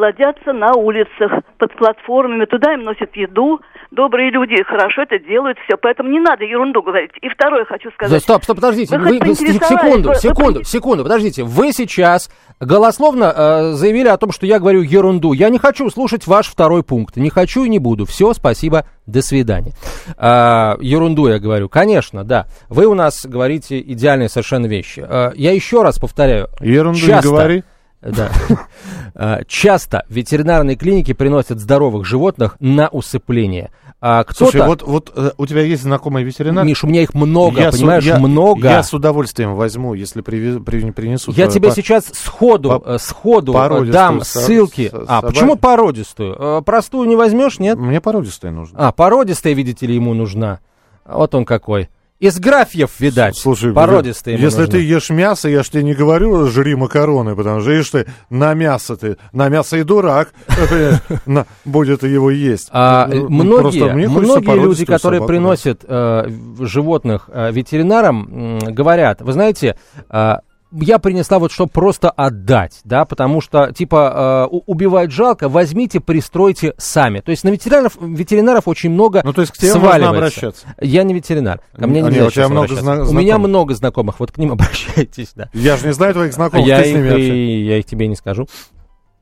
плодятся 0.00 0.54
на 0.54 0.72
улицах, 0.72 1.44
под 1.58 1.76
платформами, 1.76 2.46
туда 2.46 2.72
им 2.72 2.84
носят 2.84 3.14
еду. 3.16 3.60
Добрые 3.90 4.30
люди 4.30 4.62
хорошо 4.62 5.02
это 5.02 5.18
делают, 5.18 5.58
все, 5.66 5.76
поэтому 5.76 6.08
не 6.08 6.20
надо 6.20 6.44
ерунду 6.44 6.80
говорить. 6.80 7.10
И 7.20 7.28
второе 7.28 7.66
хочу 7.66 7.90
сказать. 7.90 8.10
Да, 8.10 8.18
стоп, 8.18 8.44
стоп, 8.44 8.56
подождите, 8.56 8.96
вы, 8.96 9.18
вы, 9.18 9.34
секунду, 9.34 10.14
секунду, 10.14 10.64
секунду, 10.64 11.02
подождите. 11.02 11.42
Вы 11.42 11.72
сейчас 11.72 12.30
голословно 12.60 13.24
э, 13.24 13.72
заявили 13.72 14.08
о 14.08 14.16
том, 14.16 14.32
что 14.32 14.46
я 14.46 14.58
говорю 14.58 14.80
ерунду. 14.80 15.34
Я 15.34 15.50
не 15.50 15.58
хочу 15.58 15.90
слушать 15.90 16.26
ваш 16.26 16.46
второй 16.46 16.82
пункт. 16.82 17.16
Не 17.16 17.28
хочу 17.28 17.64
и 17.64 17.68
не 17.68 17.78
буду. 17.78 18.06
Все, 18.06 18.32
спасибо, 18.32 18.86
до 19.04 19.20
свидания. 19.20 19.72
Э, 20.16 20.76
ерунду 20.80 21.28
я 21.28 21.38
говорю. 21.38 21.68
Конечно, 21.68 22.24
да. 22.24 22.46
Вы 22.70 22.86
у 22.86 22.94
нас 22.94 23.26
говорите 23.26 23.78
идеальные 23.80 24.30
совершенно 24.30 24.64
вещи. 24.64 25.04
Э, 25.06 25.32
я 25.34 25.52
еще 25.52 25.82
раз 25.82 25.98
повторяю. 25.98 26.48
Ерунду 26.60 27.00
часто, 27.00 27.28
не 27.28 27.34
говори. 27.34 27.64
Да. 28.02 28.30
А, 29.12 29.40
часто 29.48 30.04
ветеринарные 30.08 30.76
клиники 30.76 31.12
приносят 31.12 31.58
здоровых 31.58 32.06
животных 32.06 32.56
на 32.60 32.88
усыпление. 32.88 33.70
А 34.00 34.24
Слушай, 34.30 34.64
вот, 34.64 34.82
вот 34.82 35.12
э, 35.14 35.32
у 35.36 35.46
тебя 35.46 35.62
есть 35.62 35.82
знакомый 35.82 36.22
ветеринар? 36.22 36.64
Миш, 36.64 36.84
у 36.84 36.86
меня 36.86 37.02
их 37.02 37.12
много, 37.12 37.60
я 37.60 37.70
понимаешь, 37.72 38.04
я, 38.04 38.18
много. 38.18 38.68
Я 38.68 38.82
с 38.84 38.94
удовольствием 38.94 39.56
возьму, 39.56 39.94
если 39.94 40.20
привез, 40.20 40.62
при, 40.64 40.90
принесут. 40.92 41.36
Я 41.36 41.48
тебе 41.48 41.68
по, 41.68 41.74
сейчас 41.74 42.06
сходу, 42.14 42.80
по, 42.80 42.94
э, 42.94 42.98
сходу 42.98 43.52
э, 43.52 43.84
дам 43.86 44.22
ссылки. 44.22 44.88
С, 44.88 44.94
а, 44.94 45.06
собак... 45.06 45.32
почему 45.32 45.56
породистую? 45.56 46.62
Простую 46.62 47.08
не 47.08 47.16
возьмешь, 47.16 47.58
нет? 47.58 47.76
Мне 47.76 48.00
породистая 48.00 48.52
нужна. 48.52 48.78
А, 48.78 48.92
породистая, 48.92 49.52
видите 49.52 49.86
ли, 49.86 49.96
ему 49.96 50.14
нужна. 50.14 50.60
Вот 51.04 51.34
он 51.34 51.44
какой. 51.44 51.90
Из 52.20 52.38
графьев, 52.38 53.00
видать, 53.00 53.34
Слушай, 53.34 53.72
породистые. 53.72 54.38
Если 54.38 54.66
ты 54.66 54.78
ешь 54.78 55.08
мясо, 55.08 55.48
я 55.48 55.62
ж 55.62 55.70
тебе 55.70 55.84
не 55.84 55.94
говорю, 55.94 56.48
жри 56.48 56.74
макароны, 56.74 57.34
потому 57.34 57.62
что 57.62 57.70
ешь 57.70 57.88
ты 57.88 58.06
на 58.28 58.52
мясо 58.52 58.94
ты, 58.94 59.16
на 59.32 59.48
мясо 59.48 59.78
и 59.78 59.84
дурак 59.84 60.34
будет 61.64 62.02
его 62.02 62.30
есть. 62.30 62.68
А, 62.72 63.08
ну, 63.08 63.30
многие 63.30 63.90
многие 64.06 64.54
люди, 64.54 64.84
которые 64.84 65.26
приносят 65.26 65.82
э, 65.88 66.28
животных 66.60 67.30
э, 67.32 67.52
ветеринарам, 67.52 68.58
говорят, 68.58 69.22
вы 69.22 69.32
знаете, 69.32 69.76
э, 70.10 70.34
я 70.72 70.98
принесла 70.98 71.38
вот, 71.38 71.52
чтобы 71.52 71.70
просто 71.70 72.10
отдать, 72.10 72.80
да, 72.84 73.04
потому 73.04 73.40
что, 73.40 73.72
типа, 73.72 74.48
э, 74.50 74.56
убивать 74.66 75.10
жалко, 75.10 75.48
возьмите, 75.48 76.00
пристройте 76.00 76.74
сами. 76.78 77.20
То 77.20 77.30
есть 77.30 77.44
на 77.44 77.48
ветеринаров, 77.48 77.96
ветеринаров 78.00 78.68
очень 78.68 78.90
много 78.90 79.22
Ну, 79.24 79.32
то 79.32 79.40
есть 79.40 79.52
к 79.52 79.58
тебе 79.58 79.74
можно 79.74 80.10
обращаться? 80.10 80.66
Я 80.80 81.02
не 81.02 81.14
ветеринар, 81.14 81.60
ко 81.76 81.86
мне 81.86 82.00
а, 82.02 82.04
нельзя 82.04 82.20
нет, 82.20 82.28
у, 82.28 82.30
тебя 82.30 82.48
много 82.48 82.74
зна- 82.74 83.02
у 83.02 83.12
меня 83.12 83.38
много 83.38 83.74
знакомых, 83.74 84.20
вот 84.20 84.32
к 84.32 84.38
ним 84.38 84.52
обращайтесь, 84.52 85.32
да. 85.34 85.48
Я 85.52 85.76
же 85.76 85.86
не 85.86 85.92
знаю 85.92 86.14
твоих 86.14 86.32
знакомых, 86.32 86.66
я 86.66 86.84
их, 86.84 86.96
и, 86.96 87.64
я 87.64 87.78
их 87.78 87.84
тебе 87.84 88.06
не 88.06 88.16
скажу. 88.16 88.46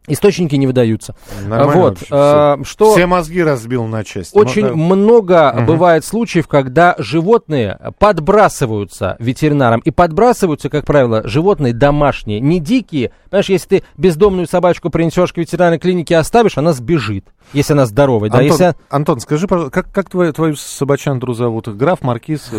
Источники 0.09 0.57
не 0.57 0.66
выдаются. 0.66 1.14
Нормально 1.47 1.83
вот, 1.83 1.99
э, 2.11 2.57
что 2.64 2.92
все 2.92 3.07
мозги 3.07 3.42
разбил 3.42 3.85
на 3.87 4.05
части. 4.05 4.37
Очень 4.37 4.62
ну, 4.62 4.68
да. 4.68 4.75
много 4.77 5.55
угу. 5.57 5.66
бывает 5.66 6.05
случаев, 6.05 6.49
когда 6.49 6.94
животные 6.99 7.79
подбрасываются 7.99 9.16
ветеринарам. 9.18 9.81
И 9.81 9.90
подбрасываются, 9.90 10.68
как 10.71 10.87
правило, 10.87 11.27
животные 11.27 11.73
домашние, 11.73 12.40
не 12.40 12.61
дикие. 12.61 13.12
Понимаешь, 13.31 13.49
если 13.49 13.68
ты 13.68 13.85
бездомную 13.97 14.47
собачку 14.47 14.90
принесешь 14.90 15.33
к 15.33 15.37
ветеринарной 15.37 15.79
клинике 15.79 16.14
и 16.14 16.16
оставишь, 16.16 16.59
она 16.59 16.73
сбежит, 16.73 17.27
если 17.53 17.75
она 17.75 17.87
здоровая. 17.87 18.31
Антон, 18.31 18.40
да, 18.40 18.44
если... 18.44 18.75
Антон 18.90 19.21
скажи, 19.21 19.47
пожалуйста, 19.47 19.83
как, 19.83 19.92
как 19.92 20.11
твою, 20.11 20.33
твою 20.33 20.57
собачандру 20.57 21.35
зовут? 21.35 21.68
Граф, 21.68 22.03
маркиз, 22.03 22.51
э, 22.53 22.59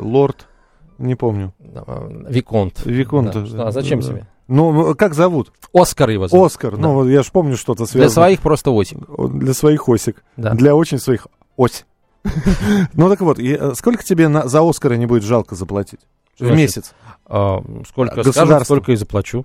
лорд? 0.00 0.46
Не 0.98 1.14
помню. 1.14 1.54
Виконт. 2.28 2.84
Виконт. 2.84 3.32
Да. 3.52 3.68
А 3.68 3.70
зачем 3.70 4.00
да. 4.00 4.06
себе? 4.06 4.26
Ну, 4.48 4.94
как 4.94 5.14
зовут? 5.14 5.52
Оскар 5.72 6.10
его 6.10 6.26
зовут. 6.26 6.46
Оскар. 6.46 6.76
Да. 6.76 6.82
Ну, 6.82 7.08
я 7.08 7.22
же 7.22 7.30
помню 7.30 7.56
что-то 7.56 7.84
связано. 7.84 8.04
Для 8.04 8.10
своих 8.10 8.40
просто 8.40 8.70
Осик. 8.70 8.98
Для 9.08 9.54
своих 9.54 9.88
Осик. 9.88 10.24
Да. 10.36 10.54
Для 10.54 10.74
очень 10.74 10.98
своих 10.98 11.28
Ось. 11.56 11.84
Ну, 12.94 13.08
так 13.08 13.20
вот, 13.20 13.38
э, 13.38 13.74
сколько 13.74 14.02
тебе 14.02 14.28
за 14.48 14.68
Оскара 14.68 14.94
не 14.94 15.06
будет 15.06 15.22
жалко 15.22 15.54
заплатить? 15.54 16.00
В 16.38 16.50
месяц? 16.54 16.94
А, 17.26 17.62
сколько 17.86 18.22
скажут, 18.32 18.64
сколько 18.64 18.92
и 18.92 18.96
заплачу. 18.96 19.44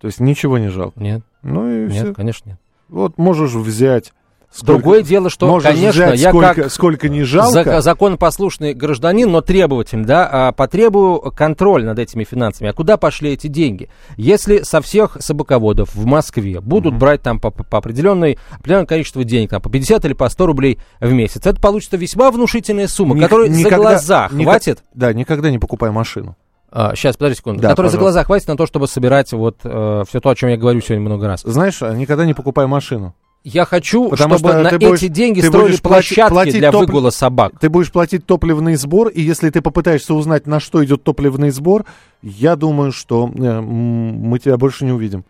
То 0.00 0.06
есть 0.06 0.20
ничего 0.20 0.58
не 0.58 0.68
жалко? 0.68 0.98
Нет. 1.00 1.22
Ну 1.42 1.68
и 1.68 1.90
Нет, 1.90 2.14
конечно 2.16 2.50
нет. 2.50 2.58
Вот 2.88 3.18
можешь 3.18 3.52
взять 3.52 4.12
Сколько, 4.52 4.72
Другое 4.72 5.02
дело, 5.02 5.30
что, 5.30 5.46
Можешь 5.46 5.68
конечно, 5.68 6.12
я 6.12 6.30
сколько, 6.30 6.54
как 6.54 6.72
сколько 6.72 7.08
не 7.08 7.22
жалко. 7.22 7.62
За, 7.62 7.80
законопослушный 7.82 8.74
гражданин, 8.74 9.30
но 9.30 9.42
требовательный, 9.42 10.04
да, 10.04 10.28
а, 10.30 10.52
потребую 10.52 11.20
контроль 11.20 11.84
над 11.84 12.00
этими 12.00 12.24
финансами. 12.24 12.70
А 12.70 12.72
куда 12.72 12.96
пошли 12.96 13.30
эти 13.30 13.46
деньги? 13.46 13.90
Если 14.16 14.62
со 14.62 14.80
всех 14.80 15.18
собаководов 15.20 15.94
в 15.94 16.04
Москве 16.04 16.60
будут 16.60 16.94
mm-hmm. 16.94 16.98
брать 16.98 17.22
там 17.22 17.38
по, 17.38 17.52
по 17.52 17.78
определенной, 17.78 18.38
определенное 18.50 18.86
количество 18.86 19.22
денег, 19.22 19.50
там, 19.50 19.62
по 19.62 19.70
50 19.70 20.04
или 20.04 20.14
по 20.14 20.28
100 20.28 20.46
рублей 20.46 20.80
в 20.98 21.12
месяц, 21.12 21.46
это 21.46 21.60
получится 21.60 21.96
весьма 21.96 22.32
внушительная 22.32 22.88
сумма, 22.88 23.14
Ник- 23.14 23.22
которой 23.22 23.48
никогда, 23.50 23.76
за 23.76 23.76
глаза 23.76 24.28
никак, 24.32 24.52
хватит. 24.52 24.78
Да, 24.94 25.12
никогда 25.12 25.52
не 25.52 25.60
покупай 25.60 25.92
машину. 25.92 26.36
А, 26.72 26.96
сейчас, 26.96 27.16
подожди 27.16 27.38
секунду. 27.38 27.62
Да, 27.62 27.70
который 27.70 27.90
за 27.90 27.98
глаза 27.98 28.24
хватит 28.24 28.48
на 28.48 28.56
то, 28.56 28.66
чтобы 28.66 28.88
собирать 28.88 29.32
вот 29.32 29.58
э, 29.62 30.02
все 30.08 30.20
то, 30.20 30.30
о 30.30 30.34
чем 30.34 30.50
я 30.50 30.56
говорю 30.56 30.80
сегодня 30.80 31.04
много 31.04 31.26
раз. 31.26 31.42
Знаешь, 31.42 31.80
никогда 31.80 32.24
не 32.24 32.34
покупай 32.34 32.66
машину. 32.66 33.14
Я 33.42 33.64
хочу, 33.64 34.10
Потому 34.10 34.36
чтобы 34.36 34.50
что 34.50 34.62
на 34.62 34.68
эти 34.68 34.84
будешь, 34.84 35.00
деньги 35.00 35.40
строили 35.40 35.76
площадки 35.76 36.30
платить 36.30 36.58
для 36.58 36.70
топ... 36.70 36.82
выгула 36.82 37.10
собак. 37.10 37.54
Ты 37.58 37.70
будешь 37.70 37.90
платить 37.90 38.26
топливный 38.26 38.76
сбор, 38.76 39.08
и 39.08 39.22
если 39.22 39.48
ты 39.48 39.62
попытаешься 39.62 40.14
узнать, 40.14 40.46
на 40.46 40.60
что 40.60 40.84
идет 40.84 41.04
топливный 41.04 41.50
сбор, 41.50 41.86
я 42.22 42.54
думаю, 42.54 42.92
что 42.92 43.30
э, 43.34 43.60
мы 43.60 44.38
тебя 44.38 44.58
больше 44.58 44.84
не 44.84 44.92
увидим. 44.92 45.24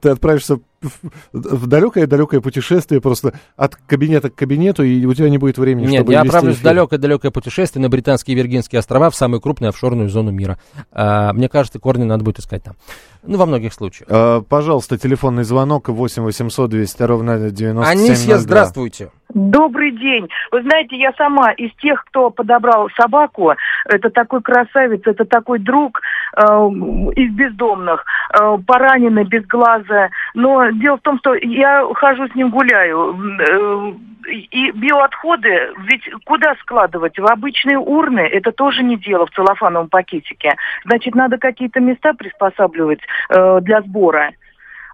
Ты 0.00 0.10
отправишься 0.10 0.60
в 1.32 1.66
далекое-далекое 1.66 2.40
путешествие 2.40 3.00
просто 3.00 3.34
от 3.56 3.76
кабинета 3.76 4.30
к 4.30 4.34
кабинету, 4.34 4.82
и 4.82 5.04
у 5.04 5.12
тебя 5.14 5.28
не 5.28 5.38
будет 5.38 5.58
времени, 5.58 5.86
Нет, 5.86 6.00
чтобы 6.00 6.12
я 6.12 6.22
отправлюсь 6.22 6.56
в 6.56 6.62
далекое-далекое 6.62 7.30
путешествие 7.30 7.82
на 7.82 7.88
британские 7.88 8.36
Виргинские 8.36 8.78
острова, 8.78 9.10
в 9.10 9.16
самую 9.16 9.40
крупную 9.40 9.70
офшорную 9.70 10.08
зону 10.08 10.30
мира. 10.30 10.58
А, 10.92 11.32
мне 11.32 11.48
кажется, 11.48 11.78
корни 11.78 12.04
надо 12.04 12.24
будет 12.24 12.38
искать 12.38 12.62
там. 12.62 12.76
Ну, 13.22 13.36
во 13.36 13.46
многих 13.46 13.74
случаях. 13.74 14.08
А, 14.10 14.42
пожалуйста, 14.42 14.96
телефонный 14.96 15.44
звонок 15.44 15.88
8 15.88 16.22
800 16.22 16.70
200 16.70 17.02
ровно 17.02 17.50
9702. 17.50 17.88
Анисья, 17.88 18.38
здравствуйте. 18.38 19.10
Добрый 19.34 19.92
день. 19.92 20.28
Вы 20.50 20.62
знаете, 20.62 20.96
я 20.96 21.12
сама 21.12 21.52
из 21.52 21.72
тех, 21.76 22.04
кто 22.06 22.30
подобрал 22.30 22.88
собаку. 22.96 23.52
Это 23.84 24.10
такой 24.10 24.42
красавец, 24.42 25.02
это 25.04 25.24
такой 25.24 25.60
друг 25.60 26.00
э, 26.36 26.42
из 26.42 27.32
бездомных, 27.32 28.04
э, 28.32 28.58
пораненный, 28.66 29.24
без 29.24 29.46
глаза. 29.46 30.10
Но 30.34 30.70
дело 30.70 30.96
в 30.96 31.02
том, 31.02 31.18
что 31.18 31.34
я 31.34 31.86
хожу 31.94 32.28
с 32.28 32.34
ним 32.34 32.50
гуляю. 32.50 33.16
Э, 33.40 33.92
и 34.26 34.70
биоотходы, 34.72 35.70
ведь 35.88 36.02
куда 36.24 36.54
складывать? 36.56 37.18
В 37.18 37.26
обычные 37.26 37.78
урны 37.78 38.20
это 38.20 38.52
тоже 38.52 38.82
не 38.82 38.96
дело 38.96 39.26
в 39.26 39.30
целлофановом 39.30 39.88
пакетике. 39.88 40.56
Значит, 40.84 41.14
надо 41.14 41.38
какие-то 41.38 41.80
места 41.80 42.14
приспосабливать 42.14 43.00
э, 43.30 43.60
для 43.62 43.80
сбора. 43.82 44.32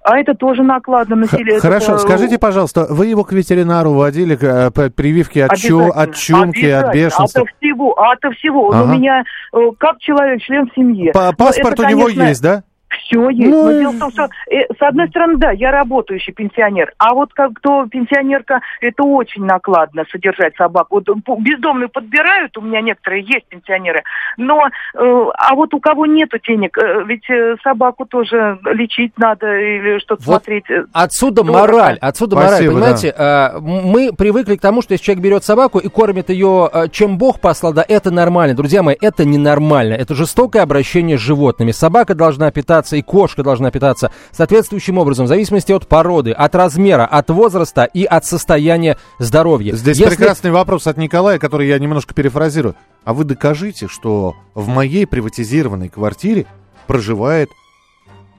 А 0.06 0.20
это 0.20 0.34
тоже 0.34 0.62
накладно 0.62 1.16
на 1.16 1.26
селе. 1.26 1.58
Хорошо, 1.58 1.94
это... 1.94 1.98
скажите, 1.98 2.38
пожалуйста, 2.38 2.86
вы 2.88 3.06
его 3.06 3.24
к 3.24 3.32
ветеринару 3.32 3.92
водили, 3.92 4.36
к 4.36 4.44
э, 4.44 4.90
прививке 4.90 5.44
от, 5.44 5.58
чу, 5.58 5.90
от 5.90 6.14
чумки, 6.14 6.64
от 6.64 6.94
бешенства? 6.94 7.42
От 7.42 7.48
всего, 7.58 7.92
от 7.98 8.20
всего. 8.36 8.70
Ага. 8.70 8.82
Он 8.84 8.90
у 8.90 8.94
меня, 8.94 9.24
э, 9.52 9.58
как 9.78 9.98
человек, 9.98 10.40
член 10.42 10.70
семьи. 10.76 11.10
По 11.10 11.32
паспорт 11.32 11.80
это, 11.80 11.88
у 11.88 11.90
него 11.90 12.08
есть, 12.08 12.40
да? 12.40 12.62
Все 12.88 13.28
есть. 13.30 13.50
Ну, 13.50 13.64
Но 13.64 13.72
дело 13.72 13.92
в 13.92 13.98
том, 13.98 14.10
что, 14.10 14.28
э, 14.50 14.60
с 14.78 14.80
одной 14.82 15.08
стороны, 15.08 15.36
да, 15.36 15.50
я 15.50 15.70
работающий 15.70 16.32
пенсионер, 16.32 16.92
а 16.98 17.14
вот 17.14 17.32
как 17.34 17.54
кто 17.54 17.86
пенсионерка, 17.86 18.60
это 18.80 19.02
очень 19.02 19.44
накладно 19.44 20.04
содержать 20.10 20.54
собаку. 20.56 21.02
Вот 21.06 21.38
бездомные 21.40 21.88
подбирают, 21.88 22.56
у 22.56 22.60
меня 22.60 22.80
некоторые 22.80 23.22
есть 23.22 23.46
пенсионеры, 23.48 24.02
но, 24.36 24.66
э, 24.66 24.68
а 24.94 25.54
вот 25.54 25.74
у 25.74 25.80
кого 25.80 26.06
нету 26.06 26.38
денег, 26.46 26.78
э, 26.78 27.04
ведь 27.06 27.28
э, 27.28 27.56
собаку 27.62 28.06
тоже 28.06 28.58
лечить 28.64 29.12
надо 29.16 29.46
или 29.46 29.98
что-то 29.98 30.22
вот 30.24 30.42
смотреть. 30.44 30.70
Э, 30.70 30.84
отсюда 30.92 31.42
дорого. 31.42 31.72
мораль, 31.72 31.98
отсюда 32.00 32.36
Спасибо, 32.36 32.72
мораль, 32.72 32.74
понимаете? 32.74 33.14
Да. 33.16 33.52
Э, 33.56 33.60
мы 33.60 34.12
привыкли 34.16 34.56
к 34.56 34.60
тому, 34.60 34.82
что 34.82 34.94
если 34.94 35.04
человек 35.04 35.24
берет 35.24 35.44
собаку 35.44 35.78
и 35.78 35.88
кормит 35.88 36.30
ее, 36.30 36.70
э, 36.72 36.88
чем 36.88 37.18
Бог 37.18 37.40
послал, 37.40 37.72
да, 37.72 37.84
это 37.86 38.10
нормально. 38.10 38.54
Друзья 38.54 38.82
мои, 38.82 38.96
это 39.00 39.24
ненормально. 39.24 39.94
Это 39.94 40.14
жестокое 40.14 40.62
обращение 40.62 41.18
с 41.18 41.20
животными. 41.20 41.72
Собака 41.72 42.14
должна 42.14 42.50
питаться 42.50 42.75
и 42.84 43.02
кошка 43.02 43.42
должна 43.42 43.70
питаться 43.70 44.10
соответствующим 44.32 44.98
образом, 44.98 45.26
в 45.26 45.28
зависимости 45.28 45.72
от 45.72 45.86
породы, 45.86 46.32
от 46.32 46.54
размера, 46.54 47.06
от 47.06 47.30
возраста 47.30 47.84
и 47.84 48.04
от 48.04 48.24
состояния 48.24 48.98
здоровья. 49.18 49.74
Здесь 49.74 49.98
Если... 49.98 50.16
прекрасный 50.16 50.50
вопрос 50.50 50.86
от 50.86 50.96
Николая, 50.96 51.38
который 51.38 51.68
я 51.68 51.78
немножко 51.78 52.14
перефразирую. 52.14 52.74
А 53.04 53.14
вы 53.14 53.24
докажите, 53.24 53.88
что 53.88 54.34
в 54.54 54.68
моей 54.68 55.06
приватизированной 55.06 55.88
квартире 55.88 56.46
проживает 56.86 57.48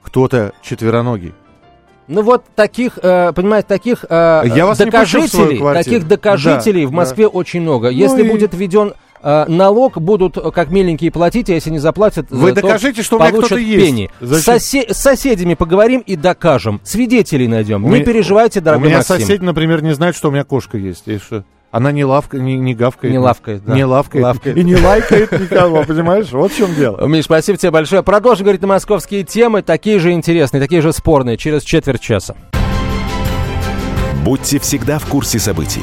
кто-то 0.02 0.52
четвероногий. 0.62 1.34
Ну 2.08 2.22
вот 2.22 2.44
таких, 2.54 2.98
э, 3.02 3.32
понимаете, 3.34 3.68
таких 3.68 4.04
э, 4.08 4.42
Я 4.46 4.64
вас 4.64 4.78
докажителей, 4.78 5.58
таких 5.74 6.08
докажителей 6.08 6.84
да, 6.84 6.88
в 6.88 6.92
Москве 6.92 7.24
да. 7.24 7.28
очень 7.28 7.60
много. 7.60 7.90
Ну 7.90 7.96
Если 7.96 8.24
и... 8.24 8.30
будет 8.30 8.54
введен 8.54 8.94
э, 9.22 9.44
налог, 9.48 10.00
будут 10.00 10.36
как 10.54 10.70
миленькие 10.70 11.10
платить, 11.10 11.50
а 11.50 11.54
если 11.54 11.70
не 11.70 11.78
заплатят, 11.78 12.30
вы 12.30 12.52
докажите, 12.52 13.02
что 13.02 13.16
у 13.16 13.20
меня 13.20 13.30
кто-то 13.32 13.56
есть. 13.56 14.10
Сосед, 14.44 14.90
с 14.90 14.98
соседями 14.98 15.54
поговорим 15.54 16.00
и 16.00 16.16
докажем. 16.16 16.80
Свидетелей 16.84 17.48
найдем. 17.48 17.84
У 17.84 17.88
не 17.88 18.02
переживайте, 18.02 18.60
дорогой 18.60 18.86
У 18.86 18.88
меня 18.88 18.98
Максим. 18.98 19.18
соседи, 19.18 19.42
например, 19.42 19.82
не 19.82 19.94
знают, 19.94 20.16
что 20.16 20.28
у 20.28 20.30
меня 20.30 20.44
кошка 20.44 20.78
есть. 20.78 21.02
И 21.06 21.18
что? 21.18 21.44
Она 21.70 21.92
не 21.92 22.04
лавка, 22.04 22.38
не, 22.38 22.56
не 22.56 22.74
гавкает. 22.74 23.12
Не 23.12 23.18
лавкает, 23.18 23.62
да. 23.64 23.74
Не 23.74 23.84
лавкает. 23.84 24.24
лавкает. 24.24 24.56
И 24.56 24.64
не 24.64 24.76
лайкает 24.76 25.32
никого, 25.32 25.84
понимаешь? 25.84 26.32
Вот 26.32 26.50
в 26.50 26.56
чем 26.56 26.74
дело. 26.74 27.06
Миш, 27.06 27.24
спасибо 27.26 27.58
тебе 27.58 27.70
большое. 27.70 28.02
Продолжим 28.02 28.44
говорить 28.44 28.62
на 28.62 28.68
московские 28.68 29.22
темы, 29.22 29.60
такие 29.60 29.98
же 29.98 30.12
интересные, 30.12 30.62
такие 30.62 30.80
же 30.80 30.92
спорные, 30.92 31.36
через 31.36 31.62
четверть 31.62 32.00
часа. 32.00 32.36
Будьте 34.24 34.58
всегда 34.58 34.98
в 34.98 35.06
курсе 35.06 35.38
событий. 35.38 35.82